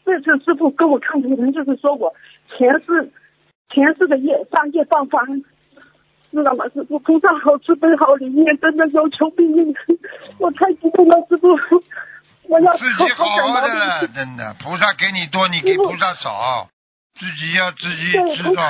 [0.04, 2.12] 这次师傅跟我看图腾，就是说我
[2.58, 3.12] 前世
[3.70, 5.24] 前世的业杀业爆发，
[6.32, 6.66] 知道吗？
[6.74, 9.76] 师傅菩萨好慈悲好灵验，真的有求必应，
[10.40, 11.48] 我太激动了，师傅，
[12.50, 16.68] 我要自己好好的真的，菩萨给你多，你给菩萨少，
[17.14, 18.62] 自己要自己对知道。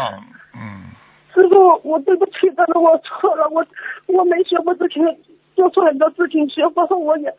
[0.56, 0.90] 嗯，
[1.34, 3.66] 师傅，我对不起，真的我错了，我
[4.08, 5.04] 我没学佛之前
[5.56, 7.32] 做错很多事情，学佛后我也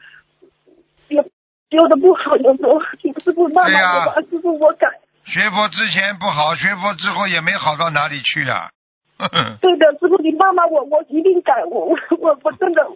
[1.70, 4.88] 也修的不好，有时候请师傅骂骂我吧，师傅我改。
[5.24, 8.70] 学佛之前不好，学佛之后也没好到哪里去啊。
[9.60, 12.86] 对的，师傅你骂骂我，我一定改，我我我我真的，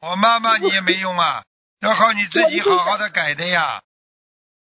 [0.00, 1.42] 我骂骂你也没用啊，
[1.80, 3.82] 要靠你自己好好的改的呀。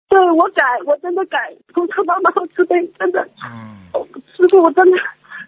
[0.09, 1.37] 对我改，我真的改，
[1.73, 3.77] 从他妈妈好慈悲，真的，嗯，
[4.35, 4.97] 师傅我真的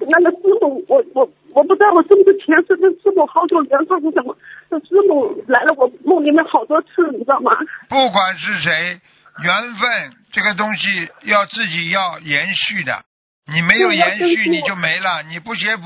[0.07, 4.35] 那个师傅，我我我不知道我是不是前世跟师傅好久缘分是什么，
[4.69, 7.51] 这师傅来了我梦里面好多次，你知道吗？
[7.89, 8.99] 不管是谁，
[9.43, 10.87] 缘分这个东西
[11.23, 13.03] 要自己要延续的，
[13.47, 15.23] 你没有延续你就没了。
[15.29, 15.83] 你不学佛，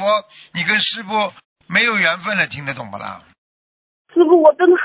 [0.54, 1.32] 你跟师傅
[1.68, 3.22] 没有缘分了，听得懂不啦？
[4.14, 4.76] 师傅，我真的，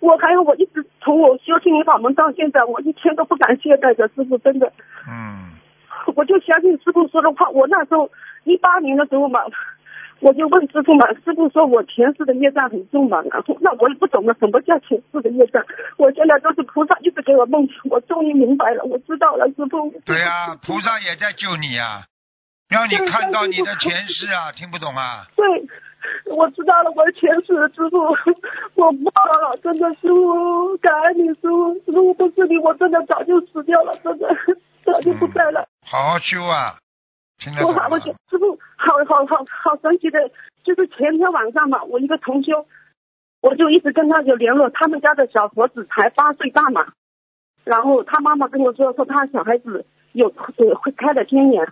[0.00, 4.70] 我还有我一直从我修心灵法门到现在，我一天都不敢懈怠的，师傅真的，
[5.08, 5.52] 嗯，
[6.14, 7.48] 我就相信师傅说的话。
[7.48, 8.10] 我那时候
[8.44, 9.40] 一八年的时候嘛，
[10.20, 15.64] 我就问师傅嘛，师傅说我前世的业障很重嘛，然后那我也不懂得什么叫前世的业障，
[15.98, 19.90] 我现在都是菩萨一直给我梦，我终于明白了，我知道了，师傅。
[20.06, 22.04] 对呀、菩萨也在救你呀、
[22.68, 25.26] 让你看到你的前世啊，听不懂啊？
[25.36, 25.44] 对，
[26.32, 27.98] 我知道了，我的前世的师傅，
[28.80, 34.28] 我忘了，真的师傅，感恩你师傅，如果不是你，我真的早就死掉了，真的
[34.84, 35.66] 早就不在了。
[35.86, 36.76] 好好修啊，
[37.44, 37.98] 听得懂吗我好，我？
[38.00, 40.18] 师傅，好好好好神奇的，
[40.64, 42.64] 就是前天晚上嘛，我一个同修，
[43.42, 46.86] 我就一直跟他有联络，他们家的小伙子才八岁大嘛，
[47.64, 51.68] 然后他妈妈跟我说，说他小孩子有呃会开了天眼，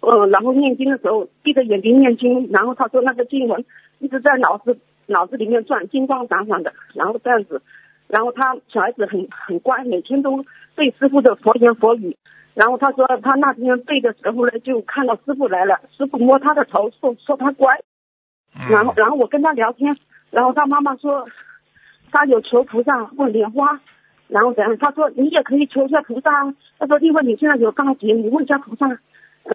[0.00, 3.62] 呃，然后念经的时候闭着眼睛念经，然后他说那个经文
[3.98, 7.60] 一直在脑子脑子里面转，金光闪闪的，然后这样子，
[8.08, 10.42] 然后他小孩子很很乖，每天都
[10.74, 12.16] 背师傅的佛言佛语，
[12.54, 17.80] 然后他说他那天背的时候呢，就看到师傅来了，师傅摸他的头说说他乖，
[18.54, 19.96] 嗯然后然后我跟他聊天，
[20.30, 21.26] 然后他妈妈说
[22.12, 23.80] 他有求菩萨问莲花，
[24.28, 24.78] 然后怎样？
[24.78, 28.86] 他说你也可以求一下菩萨啊，他说因为你现在有大劫，你问一下菩萨，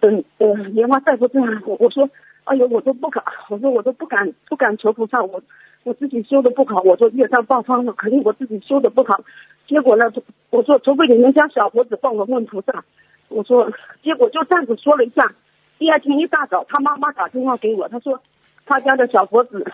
[0.02, 1.62] 嗯呃莲花在不在啊？
[1.64, 2.08] 我我说
[2.44, 5.42] 哎呦，我都不敢，我说我都不敢不敢求菩萨，我
[5.84, 9.20] 我自己修的不好，我说业障爆发了，肯定我自己修的不好。
[9.66, 10.12] 结果呢，
[10.50, 12.84] 我说除非你们家小伙子帮我问菩萨，
[13.28, 13.72] 我说
[14.02, 15.32] 结果就这样子说了一下。
[15.78, 18.20] 第二天一大早，他妈妈打电话给我，他说
[18.66, 19.64] 他家的小伙子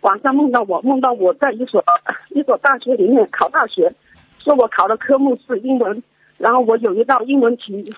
[0.00, 1.84] 晚上梦到我，梦到我在一所
[2.30, 3.92] 一所大学里面考大学，
[4.38, 6.02] 说我考的科目是英文，
[6.38, 7.94] 然后我有一道英文题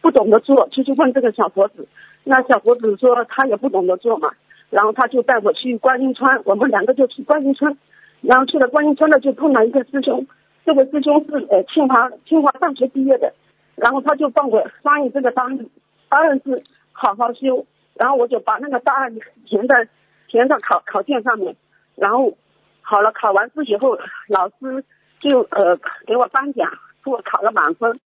[0.00, 1.86] 不懂得做，就去问这个小伙子，
[2.24, 4.32] 那小伙子说他也不懂得做嘛，
[4.70, 7.76] 然后他就带我去观音川，我们两个就去观音川，
[8.20, 10.26] 然后去了观音川呢，就碰到一个师兄，
[10.64, 13.34] 这个师兄是呃清华清华大学毕业的，
[13.74, 15.58] 然后他就帮我翻译这个答案，
[16.08, 16.62] 答案是
[16.92, 19.14] 好好修，然后我就把那个答案
[19.44, 19.88] 填在
[20.28, 21.56] 填到考考卷上面，
[21.96, 22.36] 然后
[22.82, 23.98] 好了，考完试以后，
[24.28, 24.84] 老师
[25.20, 26.70] 就呃给我颁奖，
[27.04, 27.98] 给我考了满分，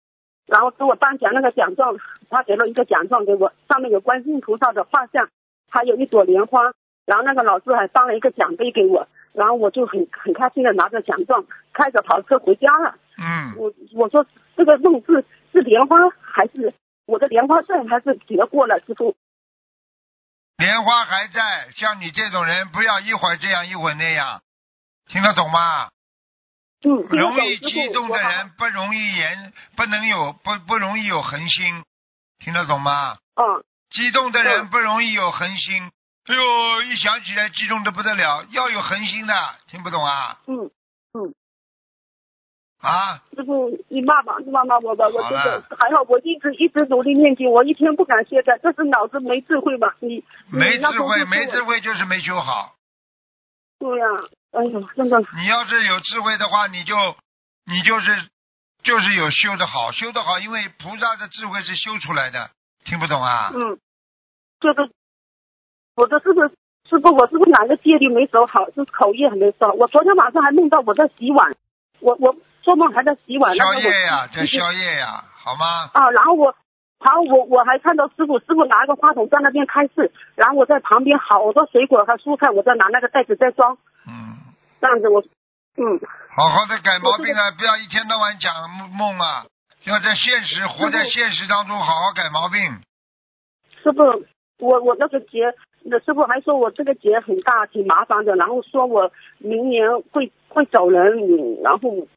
[0.48, 1.98] 然后给我颁奖那个奖状，
[2.30, 5.28] 他给了一个奖状给我，上面有观音菩萨的画像，
[5.74, 6.62] 还有一朵莲花，
[7.04, 12.96] 然后那个老师还颁了一个奖杯给我，然后我就很很开心的拿着奖状，开着跑车回家了。
[13.18, 14.24] 嗯，我我说
[14.56, 16.76] 这个梦是是莲花还是
[17.08, 19.16] 我的莲花证还是结过了师傅？
[20.58, 24.42] 莲花还在，像你这种人，不要一会儿这样一会儿那样，
[25.08, 25.90] 听得懂吗？
[26.86, 31.84] 嗯，容易激动的人不容易言，不能有不不容易有恒心，
[32.38, 33.18] 听得懂吗？
[33.36, 33.64] 嗯
[33.94, 35.92] 激动的人嗯不容易有恒心。
[36.26, 39.34] 哎呦，一想起来激动的不得了，要有恒心的，
[39.68, 40.40] 听不懂啊？
[40.48, 40.72] 嗯
[41.14, 41.36] 嗯，
[42.80, 49.96] 啊，师傅你骂吧，你骂骂我吧，我好真的还好，我一直一直努力念经，我一天不敢懈怠，这是脑子没智慧吧？
[50.00, 52.74] 你你没智慧，没智慧就是没修好。
[53.80, 54.06] 对呀、
[54.52, 56.96] 哎呦，真的，你要是有智慧的话，你就
[57.66, 58.30] 你就是
[58.82, 62.50] 就是有修的好，修的好，因为菩萨的智慧是修出来的，
[62.86, 63.52] 听不懂啊？
[63.54, 63.78] 嗯，
[64.60, 64.92] 就是
[65.96, 66.50] 我的是不是
[66.90, 68.66] 师傅，我是不是哪个戒律没守好？
[68.72, 69.72] 是口业还没守。
[69.74, 71.56] 我昨天晚上还梦到我在洗碗，
[72.00, 75.90] 我我做梦还在洗碗，宵夜呀，在宵夜呀，好吗？
[75.94, 76.56] 啊，然后我，
[77.00, 83.78] 然后我我还看到师傅，师傅拿个话筒在那边开示，然后我在旁边好多水果和蔬菜，我在拿那个袋子在装，
[84.08, 84.36] 嗯，
[84.82, 85.22] 这样子我，
[85.78, 86.00] 嗯，
[86.36, 89.46] 好好的改毛病啊，不要一天到晚讲梦梦啊，
[89.86, 92.60] 要在现实活在现实当中，好好改毛病。
[93.84, 94.26] 师傅，
[94.60, 95.54] 我我那个结，
[95.84, 102.08] 那师傅还说我这个结很大，挺麻烦的，然后说我明年会会走人，嗯然后，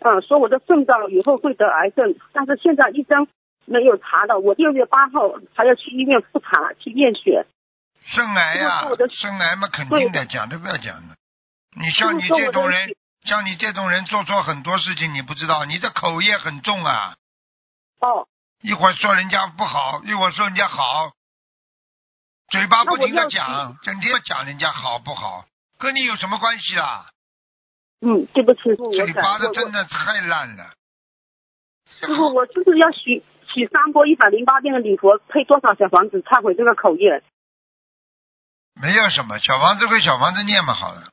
[0.00, 3.26] 嗯，说我的肾脏以后会得癌症，但是现在医生
[3.64, 7.44] 没有查到，我六月八号还要去医院复查去验血，
[8.02, 11.16] 肾癌呀、我的肾癌嘛，肯定的，讲都不要讲了。
[11.76, 12.94] 你像你这种人，
[13.24, 17.16] 像你这种人做错很多事情，你不知道，你的口业很重啊。
[18.00, 18.28] 哦，
[18.60, 21.12] 一会儿说人家不好，一会儿说人家好，
[22.50, 25.46] 嘴巴不停的讲，整天讲人家好不好，
[25.78, 27.06] 跟你有什么关系啊？
[28.00, 28.60] 嗯，对不起，
[28.94, 30.74] 嘴巴的真的太烂了。
[32.00, 37.22] 师傅，我就是要许许三波一百零八遍的礼佛，配多少小房子忏悔这个口业？
[38.74, 41.08] 没有什么，小房子归小房子念嘛，好了，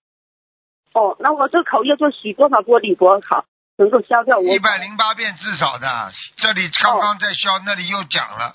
[0.93, 3.45] 哦，那我这口业就许多少波礼佛好，
[3.77, 6.11] 能够消掉我一百零八遍至少的。
[6.37, 8.53] 这里刚刚在消，那里又讲了。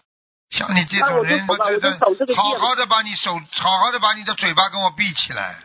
[0.50, 1.90] 像你这种人，我觉得
[2.36, 5.56] 好好的把你手，好好的把你的嘴巴跟我闭起来。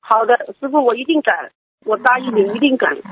[0.00, 1.52] 好的，师傅，我一定改，
[1.84, 2.86] 我答应你，一定改。
[2.88, 3.02] 嗯，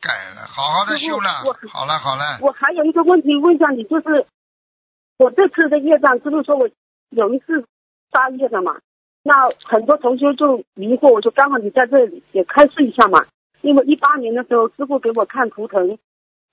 [0.00, 1.30] 改了，好好的修了。
[1.68, 4.26] 好了好了，我还有一个问题问一下你，就是
[5.18, 6.68] 我这次的业障，是不是说我
[7.10, 7.64] 有一次
[8.10, 8.76] 杀业了嘛，
[9.22, 13.26] 那很多同学就迷惑，我说刚好你在这里也开示一下嘛。
[13.62, 15.98] 因为一八年的时候，师傅给我看图腾，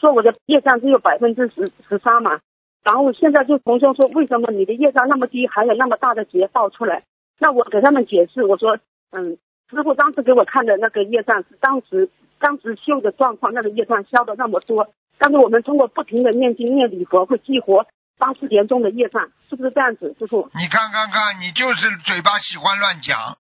[0.02, 2.42] 说我的业障只有百分之十十三嘛，
[2.84, 7.04] 然后现在就同学说为什么你的业障那么低，还有那么大的劫爆出来？
[7.40, 8.78] 那我给他们解释，我说，
[9.12, 9.38] 嗯，
[9.70, 12.10] 师傅当时给我看的那个业障是当时
[12.40, 17.86] 当时修的状况，那个业障消的那么多，但是我们通过不停的念经念礼佛，会激活
[18.18, 20.50] 八四年中的业障，是不是这样子，师傅？
[20.56, 23.38] 你看看看，你就是嘴巴喜欢乱讲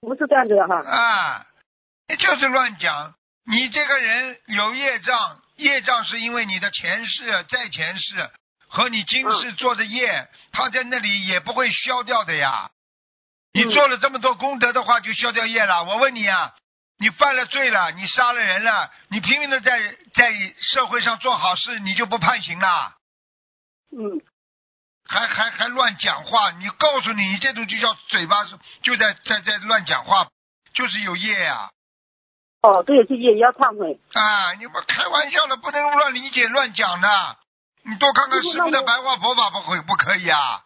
[0.00, 0.76] 不是这样子的哈。
[0.80, 1.46] 啊，
[2.08, 3.14] 你就是乱讲。
[3.46, 8.30] 你这个人有业障，业障是因为你的前世、在前世
[8.68, 12.70] 和你今世做的业，他在那里也不会消掉的呀。
[13.52, 15.84] 你嗯做了这么多功德的话，就消掉业了。
[15.84, 16.54] 我问你啊，
[17.00, 20.30] 你犯了罪了，你杀了人了，你拼命的在在
[20.60, 22.92] 社会上做好事，你就不判刑了？
[23.90, 24.20] 嗯，
[25.08, 26.50] 还还还乱讲话？
[26.50, 28.44] 你告诉你，你这种就叫嘴巴
[28.82, 30.28] 就在在在乱讲话，
[30.74, 31.70] 就是有业呀、
[32.62, 33.98] 哦，这也是业也要忏悔。
[34.12, 34.52] 啊！
[34.58, 37.38] 你们开玩笑的，不能乱理解乱讲的。
[37.82, 40.60] 你多看看师傅的白话佛法，不会不可以啊？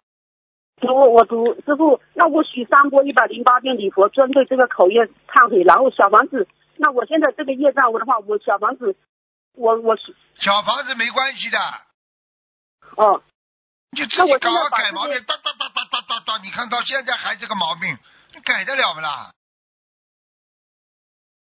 [0.81, 8.97] 读我读师傅，那我许三波一百零八遍礼佛，针对这个口业忏悔，然后小房子，那我现在这个业障我的话，我小房子，
[9.55, 11.59] 我我是小房子没关系的，
[12.97, 13.23] 哦，
[13.93, 17.97] 你就自己搞好现在把这些，改毛病哒哒哒哒哒哒哒，你看到现在还这个毛病，
[18.35, 19.31] 你改得了不啦？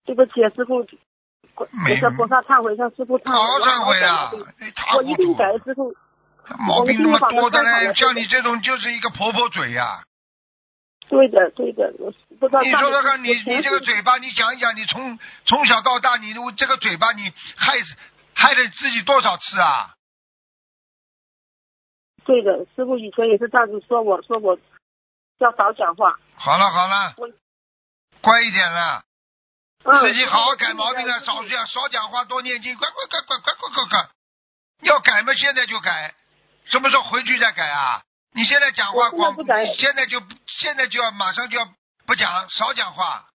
[0.05, 0.87] 对不起，师傅，
[1.85, 4.31] 没我向菩萨忏悔，向师傅忏悔，好我忏悔了
[4.97, 5.97] 我一定改，师傅。
[6.59, 10.05] 毛病那么多的嘞，我一定把它看好了像你这种就是一个婆婆嘴呀、
[11.09, 12.63] 对的，对的，我不知道。
[12.63, 17.97] 你说说看，你你这个嘴巴，你讲一讲，你从从小到大，你这个嘴巴，你害死
[18.35, 19.95] 害了自己多少次啊？
[22.25, 24.59] 对的，师傅以前也是这样子说我，说我
[25.39, 26.19] 要少讲话。
[26.37, 27.15] 好了好了，
[28.21, 29.03] 乖一点了，
[29.85, 34.11] 嗯，自己好好改毛病了，少讲少讲话，多念经，快快快快快快快快！
[34.81, 36.15] 要改嘛，现在就改，
[36.65, 38.03] 什么时候回去再改啊？
[38.35, 41.69] 你现在讲话我现在光，现在就现在就要马上就要
[42.05, 43.27] 不讲，少讲话。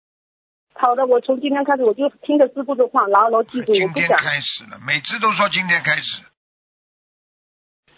[0.75, 4.09] 好的，我从今天开始我就听着师傅的话，牢牢记住，我今天。
[4.19, 6.23] 开始了，每次都说今天开始，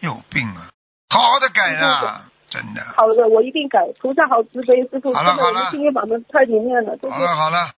[0.01, 0.70] 有病啊！
[1.09, 2.83] 好好的改啦，真的。
[2.97, 3.78] 好的，我一定改。
[3.99, 7.18] 菩萨好慈悲，师傅，好了好了今天把门太里面了，好。
[7.18, 7.72] 了好了，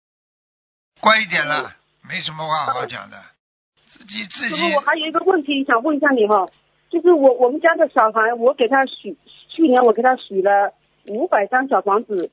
[1.00, 1.74] 乖一点了，
[2.08, 3.18] 没什么话好讲的，
[3.92, 6.48] 自己自己师傅，我还有一个问题想问一下你哈，
[6.92, 9.18] 就是我我们家的小孩，我给他许，
[9.48, 10.74] 去年我给他许了
[11.08, 12.30] 五百张小房子，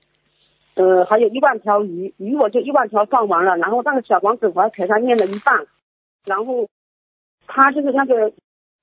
[0.75, 5.65] 呃，还有一万条鱼，鱼我就一万条放完了，然后那个小房子我还给他念了一半，
[6.25, 6.69] 然后
[7.47, 8.33] 他就是那个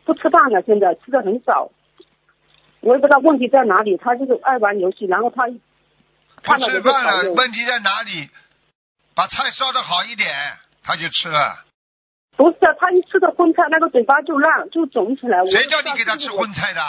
[0.06, 1.70] 不吃饭了，现在吃的很少，
[2.80, 5.60] 我也不知道问题在哪里，他就是爱玩游戏，然后他不
[6.42, 8.30] 看到我就吃饭了，问题在哪里？
[9.14, 10.30] 把菜烧的好一点，
[10.84, 11.66] 他就吃了。
[12.36, 15.46] 不是他一吃的荤菜，那个嘴巴就烂，就肿起来。
[15.48, 16.82] 谁叫你给他吃荤菜的？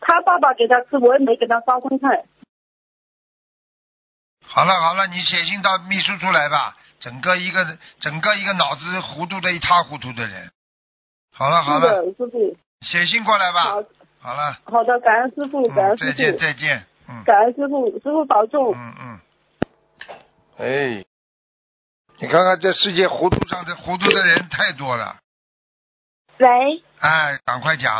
[0.00, 2.24] 他爸爸给他吃，我也没给他发荤菜。
[4.46, 6.76] 好了好了，你写信到秘书处来吧。
[7.00, 10.50] 整个一个整个一个脑子糊涂的一塌糊涂的人。
[11.32, 12.56] 好了好了，师傅。
[12.80, 13.82] 写信过来吧好。
[14.20, 18.74] 好了，好的，感恩师傅，感嗯，恩师傅再见，再见，嗯感恩师傅，师傅保重。
[18.74, 19.20] 嗯嗯。
[20.56, 21.04] 哎，
[22.18, 25.16] 你看看这世界糊涂上的糊涂的人太多了。
[26.38, 26.48] 喂，
[27.00, 27.92] 哎，赶快讲。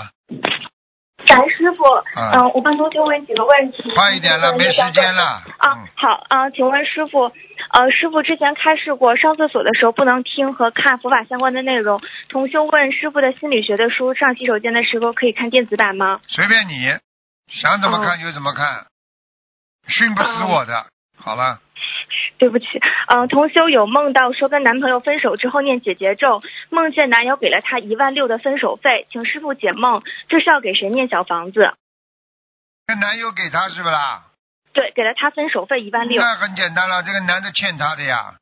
[1.27, 1.83] 感恩师傅，
[2.21, 3.91] 啊嗯、我帮同学问几个问题。
[3.95, 5.15] 快一点了，没时间。
[5.15, 5.23] 了。
[5.23, 12.01] 啊嗯，，好啊、请问师傅，呃，师傅之前开示过，上厕所的时候不能听和看佛法相关的内容。
[12.29, 16.21] 同修问师傅的心理学的书，上洗手间的时候可以看电子版吗？
[16.29, 16.99] 随便你，
[17.49, 18.87] 想怎么看就怎么看，
[19.89, 20.87] 训不死我的。
[21.17, 21.61] 好了，
[22.39, 22.67] 对不起，
[23.09, 31.75] 嗯、同修有梦到说跟男朋友分手之后念姐姐咒，梦见男友给了她一万六的分手费，请师傅解梦，这是要给谁念小房子？
[32.87, 34.25] 这男友给他是不啦？
[34.73, 36.21] 对，给了他分手费一万六。
[36.21, 38.35] 那很简单了，这个男的欠他的呀。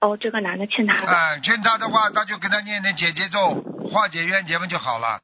[0.00, 1.06] 哦，这个男的欠他的。
[1.06, 3.54] 哎，欠他的话，他就给他念念姐姐咒，
[3.90, 5.20] 化解冤结嘛就好了。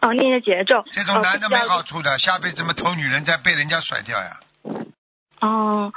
[0.00, 0.84] 哦，念念姐姐咒。
[0.92, 4.40] 这种男的没好处的，下辈子么偷女人再被人家甩掉呀。
[5.40, 5.92] 哦，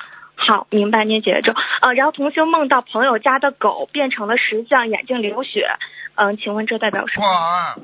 [0.47, 1.53] 好，明白，念解咒。
[1.81, 5.67] 呃，然后同修梦到朋友家的狗变成了石像，眼睛流血。
[6.15, 7.35] 嗯，请问这代表什不好么？
[7.37, 7.75] 啊，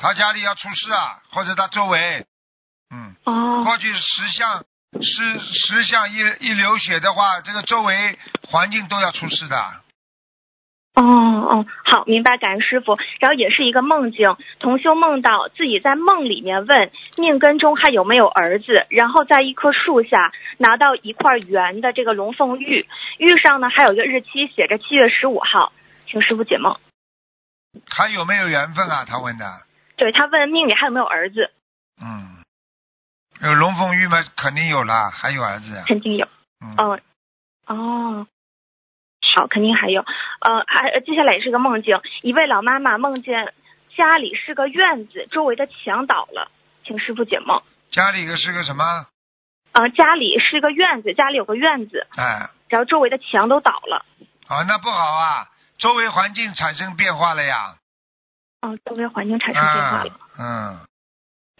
[0.00, 2.26] 他家里要出事啊，或者他周围，
[2.90, 4.64] 嗯，哦，过去石像
[5.00, 9.56] 石石像一一流血的话，这个周围环境都要出事的。
[10.94, 12.96] 哦哦，好，明白，感恩师傅。
[13.18, 22.86] 然后也是一个梦境，同修梦到自己在梦里面问命根中还有没有儿子，然后在一棵树下拿到一块圆的这个龙凤玉，
[23.18, 25.72] 玉上呢还有一个日期，写着七月十五号，
[26.06, 26.76] 请师傅解梦。
[27.88, 29.04] 还有没有缘分啊？
[29.04, 29.44] 他问的。
[29.96, 31.50] 对他问命里还有没有儿子，
[32.00, 32.42] 嗯，
[33.42, 35.84] 有龙凤玉吗，肯定有啦，还有儿子啊。
[35.86, 36.26] 肯定有。
[36.60, 37.00] 嗯，嗯，
[37.66, 38.26] 哦，
[39.34, 40.00] 好，肯定还有，
[40.40, 43.52] 呃，还接下来也是个梦境，一位老妈妈梦见
[43.96, 46.50] 家里是个院子，周围的墙倒了，
[46.84, 47.60] 请师傅解梦。
[47.90, 48.84] 家里个是个什么？
[49.72, 54.04] 呃，家里是个院子，家里有个院子，哎，然后周围的墙都倒了。
[54.46, 55.46] 啊，那不好啊，
[55.78, 57.74] 周围环境产生变化了呀。
[58.62, 60.78] 哦，周围环境产生变化啊了。，嗯，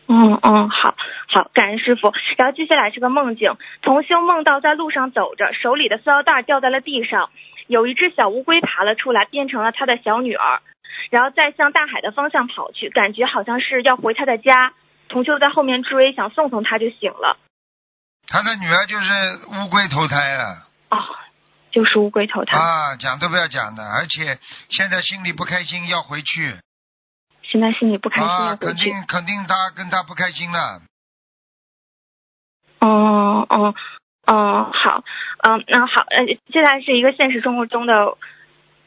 [0.06, 0.94] 嗯嗯，好
[1.28, 2.12] 好，感恩师傅。
[2.36, 7.30] 然后接下来是个梦境，同修梦到在路上走着，手里的塑料袋掉在了地上，
[7.66, 10.62] 有一只小乌龟爬了出来，变成了他的小女儿，
[11.10, 14.74] 然后再向大海的方向跑去，感觉好像是要回他的家。
[15.08, 17.36] 同修在后面追，想送送他，就醒了。
[18.26, 19.04] 他的女儿就是
[19.52, 20.96] 乌龟投胎了哦，
[21.70, 24.38] 就是乌龟投胎，啊，讲都不要讲的，而且
[24.70, 26.56] 现在心里不开心，要回去
[27.42, 28.66] 现在心里不开心，啊，要回去。
[28.66, 30.80] 肯定肯定他跟他不开心了，
[32.80, 33.74] 哦哦
[34.26, 35.04] 哦，好，
[35.42, 38.16] 嗯，那好，呃，接下来是一个现实生活中的。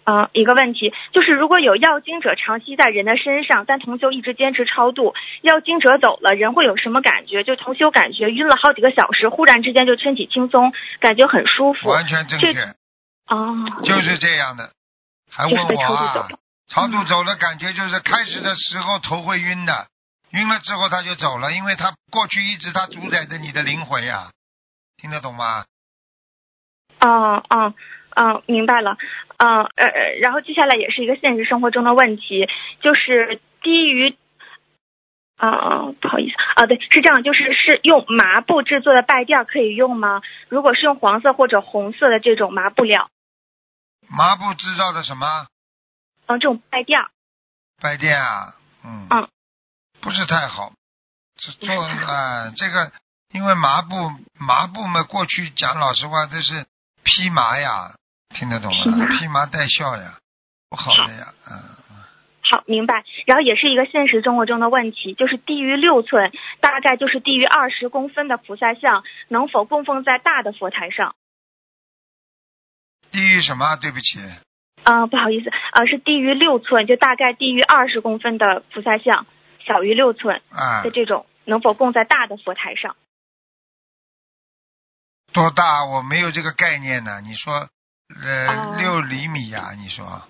[0.08, 7.44] 呃，一个问题就是，如果有药精者长期在人的身上，但同修一直坚持超度，药精者走了，人会有什么感觉？
[7.44, 10.72] 就同修感觉晕了好几个小时，忽然之间就身体轻松，
[11.02, 11.90] 感觉很舒服。
[11.90, 12.48] 完全正确。
[13.28, 13.54] 哦。
[13.84, 14.72] 就是这样的，
[15.30, 16.30] 还问我啊？
[16.70, 19.88] 超度走了，感觉就是开始的时候头会晕的，
[20.32, 24.30] 晕了之后他就走了，因为他过去一直他主宰着你的灵魂呀，
[24.98, 25.66] 听得懂吗？
[27.00, 27.74] 哦哦。
[28.20, 28.98] 哦，明白了。
[29.38, 32.48] 嗯呃，然后接下来也是一个现实生活中的问题，
[32.82, 34.18] 就是低于，
[35.38, 40.24] 啊不好意思啊，对，是这样，就是是用麻布制作的拜垫可以用吗？
[40.50, 43.12] 如果是用黄色或者红色的这种麻布料，
[44.10, 45.46] 麻布制造的什么？
[46.26, 47.00] 嗯，这种拜垫。
[47.80, 49.06] 拜垫啊，嗯。
[49.12, 49.30] 嗯。
[50.02, 50.72] 不是太好，
[51.36, 52.92] 做啊这个，
[53.34, 53.96] 因为麻布
[54.40, 56.66] 麻布嘛，过去讲老实话，这是
[57.04, 57.96] 披麻呀。
[58.30, 59.08] 听得懂吗？
[59.18, 60.20] 披麻戴孝呀，
[60.70, 61.78] 不好的呀，嗯。
[62.50, 63.04] 好，明白。
[63.26, 71.16] 然后也是一个现实生活中的问题，就是低于六寸，大概就是低于二十公分的菩萨像，能否供奉在大的佛台上？
[73.12, 73.78] 低于什么？
[73.78, 74.20] 对不起。
[74.84, 79.26] 啊，不好意思，啊，是低于六寸，就大概低于二十公分的菩萨像，
[79.66, 80.42] 小于六寸
[80.84, 82.96] 的这种，能否供在大的佛台上？
[85.38, 85.86] 多大？
[85.86, 87.22] 我没有这个概念呢。
[87.22, 87.70] 你说。
[88.24, 90.24] 呃，六厘米呀，你说？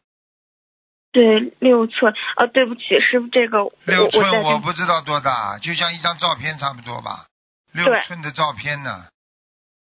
[1.11, 2.11] 对，六寸。
[2.35, 7.27] 啊，对不起，师傅，这个六寸我不知道多大，就像一张照片差不多吧。
[7.73, 9.05] 六寸的照片呢？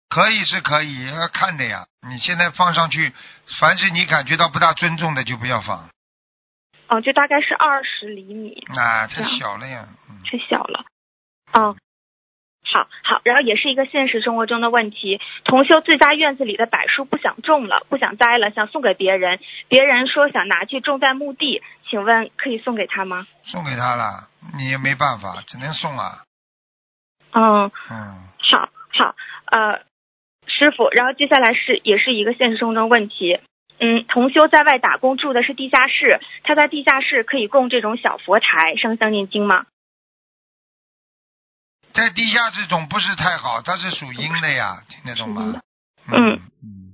[0.09, 1.86] 可以是可以，要看的呀。
[2.09, 3.13] 你现在放上去，
[3.61, 5.88] 凡是你感觉到不大尊重的，就不要放。
[6.88, 8.65] 哦，就大概是二十厘米。
[8.76, 9.88] 啊，太小了呀。
[10.26, 10.84] 太小了。
[11.53, 11.78] 嗯。
[12.74, 15.21] 好好，然后也是一个现实生活中的问题。
[15.45, 19.39] 同修自家院子里的柏树不想种了，不想栽了，想送给别人。
[19.67, 23.28] 别人说想拿去种在墓地，请问可以送给他吗？
[23.43, 26.24] 送给他了，你也没办法，只能送啊。
[27.32, 29.15] 嗯嗯，好好
[29.51, 29.82] 呃，
[30.47, 33.39] 师傅，然后接下来是也是一个现实生活中问题。
[33.80, 39.65] 嗯，同修在外打工住的是地下室，他在地下室可以供这种小佛台上香念经吗？
[41.94, 45.62] 在地下这种不是太好，它是属阴的呀，听得懂吗？
[46.08, 46.94] 嗯嗯，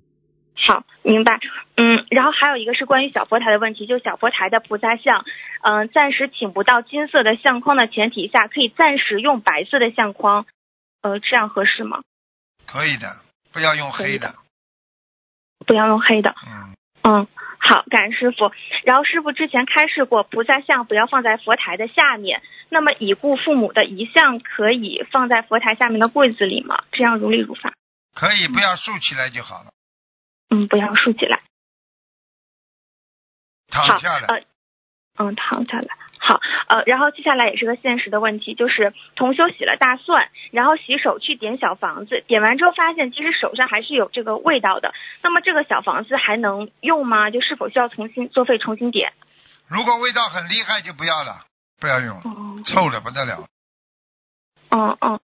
[0.55, 1.39] 好，明白。
[1.77, 5.25] 嗯，然后还有一个是关于小佛台的问题，就小佛台的菩萨像，
[5.63, 10.45] 嗯，暂时请不到金色的相框的前提下，可以暂时用白色的相框，
[11.01, 12.01] 呃，这样合适吗？
[12.67, 13.21] 可以的，
[13.53, 14.35] 不要用黑的。
[15.65, 16.35] 不要用黑的。
[17.09, 17.21] 嗯。
[17.21, 17.27] 嗯。
[17.61, 18.51] 好，感恩师傅。
[18.85, 22.41] 然后师傅之前开示过，菩萨像不要放在佛台的下面。
[22.69, 26.83] 那么已故父母的遗像可以放在佛台下面的柜子里吗？
[26.93, 27.73] 这样如理如法。
[28.13, 29.71] 可以，不要竖起来就好了。
[30.49, 31.41] 嗯，不要竖起来。
[33.67, 34.27] 躺下来。
[34.27, 34.43] 呃，
[35.19, 35.87] 嗯，躺下来。
[36.17, 44.93] 好，呃，然后接下来也是个现实的问题，就是同修洗了大蒜，然后洗手去点小房子，点完之后发现其实手上还是有这个味道的。
[45.21, 47.31] 那么这个小房子还能用吗？
[47.31, 49.11] 就是否需要重新作废重新点？
[49.67, 51.45] 如果味道很厉害就不要了，
[51.79, 52.23] 不要用了，
[52.65, 53.47] 臭的不得了。
[54.71, 55.19] 嗯嗯。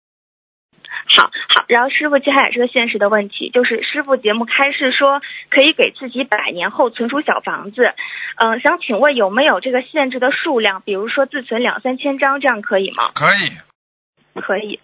[1.06, 7.94] 好好，然后师傅接下来是个现实的问题，就是师傅节目开示说可以给自己百年后存储小房子，
[8.38, 10.82] 嗯，想请问有没有这个限制的数量？
[10.82, 13.12] 比如说自存两三千张，这样可以吗？
[13.14, 14.80] 可以，可以。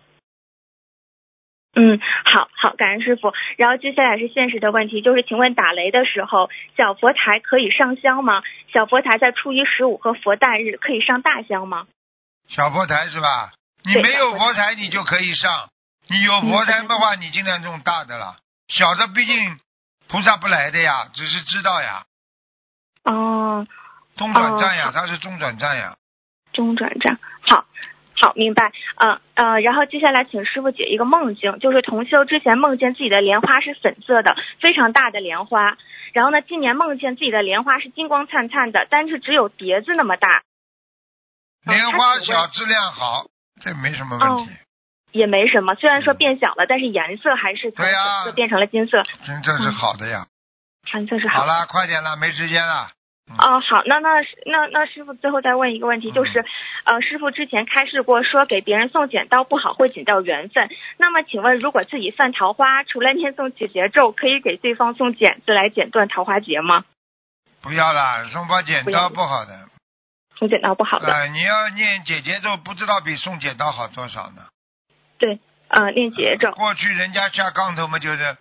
[1.75, 3.31] 嗯，好好，感恩师傅。
[3.55, 8.43] 然后接下来是现实的问题，就是请问打雷的时候，小佛台可以上香吗？
[8.73, 11.87] 小佛台在初一十五和佛诞日可以上大香吗？
[12.49, 13.53] 小佛台是吧？
[13.85, 15.69] 你没有佛台，你就可以上。
[16.09, 18.37] 你有佛台的话，你尽量种大的了，
[18.67, 19.59] 小的毕竟
[20.07, 22.05] 菩萨不来的呀，只是知道呀。
[23.03, 23.67] 哦。
[24.17, 25.95] 中转站呀，它是中转站呀。
[26.51, 27.17] 中转站，
[27.49, 27.63] 好，
[28.19, 28.73] 好，明白。
[28.97, 35.77] 嗯呃，然后接下来请师傅解一个梦境，就是同修之前梦见自己的莲花是粉色的，非常大的莲花。
[36.11, 40.43] 然后呢，今年梦见自己的莲花是金光灿灿的，但是只有碟子那么大。
[41.63, 43.27] 莲花小，质量好，
[43.61, 44.51] 这没什么问题。
[45.11, 47.93] 也没什么，虽然说变小了，但是颜色还是从粉
[48.25, 49.03] 色变成了金色。
[49.25, 50.27] 金色是好的呀。
[50.91, 51.41] 金色是好。
[51.41, 52.91] 好了，快点了，没时间了。
[53.29, 56.43] 哦，好，那那那那师傅最后再问一个问题，就是
[56.83, 60.67] 呃，师傅之前开示过说给别人送剪刀不好，会剪掉缘分。
[60.97, 66.85] 那么请问，如果自己犯桃花，除了念诵解结咒，可以给对方送剪子来剪断桃花结吗？
[67.61, 69.69] 不要啦，送把剪刀不好的。
[70.35, 71.13] 送剪刀不好的。
[71.13, 74.41] 呃，你要念解结咒，不知道比送剪刀好多少呢。
[75.19, 76.51] 对，呃练结咒。
[76.53, 78.37] 过去人家下杠头嘛，就是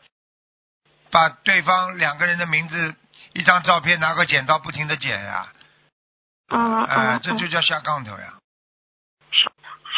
[1.10, 2.94] 把对方两个人的名字、
[3.34, 5.46] 一张照片拿个剪刀不停的剪呀，
[6.48, 8.34] 啊这就叫下杠头呀。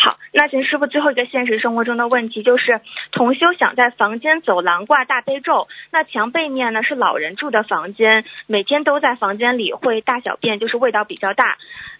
[0.02, 2.80] 好，那请师傅最后一个现实生活中的问题就是，
[3.12, 11.58] 同修想在房间走廊挂大悲咒，那墙背面呢是老人住的房间，每天都在房间里会大小便，就是味道比较大。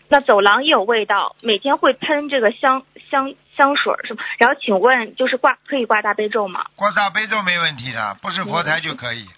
[0.08, 4.24] 那走廊也有味道，每天会喷这个香香香水儿是吗？
[4.38, 6.64] 然后请问，就是挂可以挂大悲咒吗？
[6.76, 9.28] 挂大悲咒没问题的，不是佛台就可以，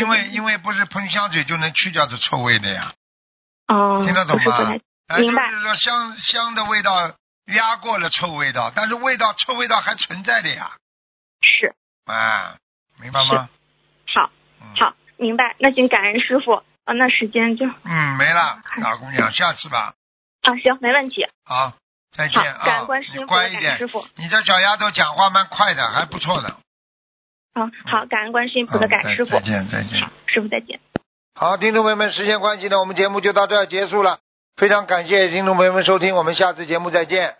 [0.00, 2.92] 因为因为不是喷香水就能去掉这臭味的呀，
[3.68, 4.74] 哦，听得懂吗
[5.18, 7.12] 明白就是说香香的味道
[7.54, 10.72] 压过了臭味道，但是味道臭味道还存在的呀，
[11.42, 11.74] 是
[12.06, 12.56] 啊，
[13.00, 13.48] 明白吗？
[14.14, 14.30] 好
[14.62, 15.54] 嗯，好明白。
[15.58, 16.52] 那请感恩师傅
[16.84, 19.94] 啊，那时间就嗯，没了，大姑娘，下次吧，
[20.42, 21.26] 啊行，没问题。
[21.44, 21.74] 好，
[22.16, 24.06] 再见，啊你乖一点师，傅。
[24.16, 26.56] 你这小丫头讲话蛮快的，还不错的。
[27.54, 29.40] 好好，感恩观世音菩萨，感恩师傅再。
[29.40, 30.80] 见，再见好。，师傅再见。
[31.34, 34.18] 好，听众朋友们，时间关系呢，我们节目就到这儿结束了。
[34.56, 37.36] 非常感谢听众朋友们收听，我们下次节目再见。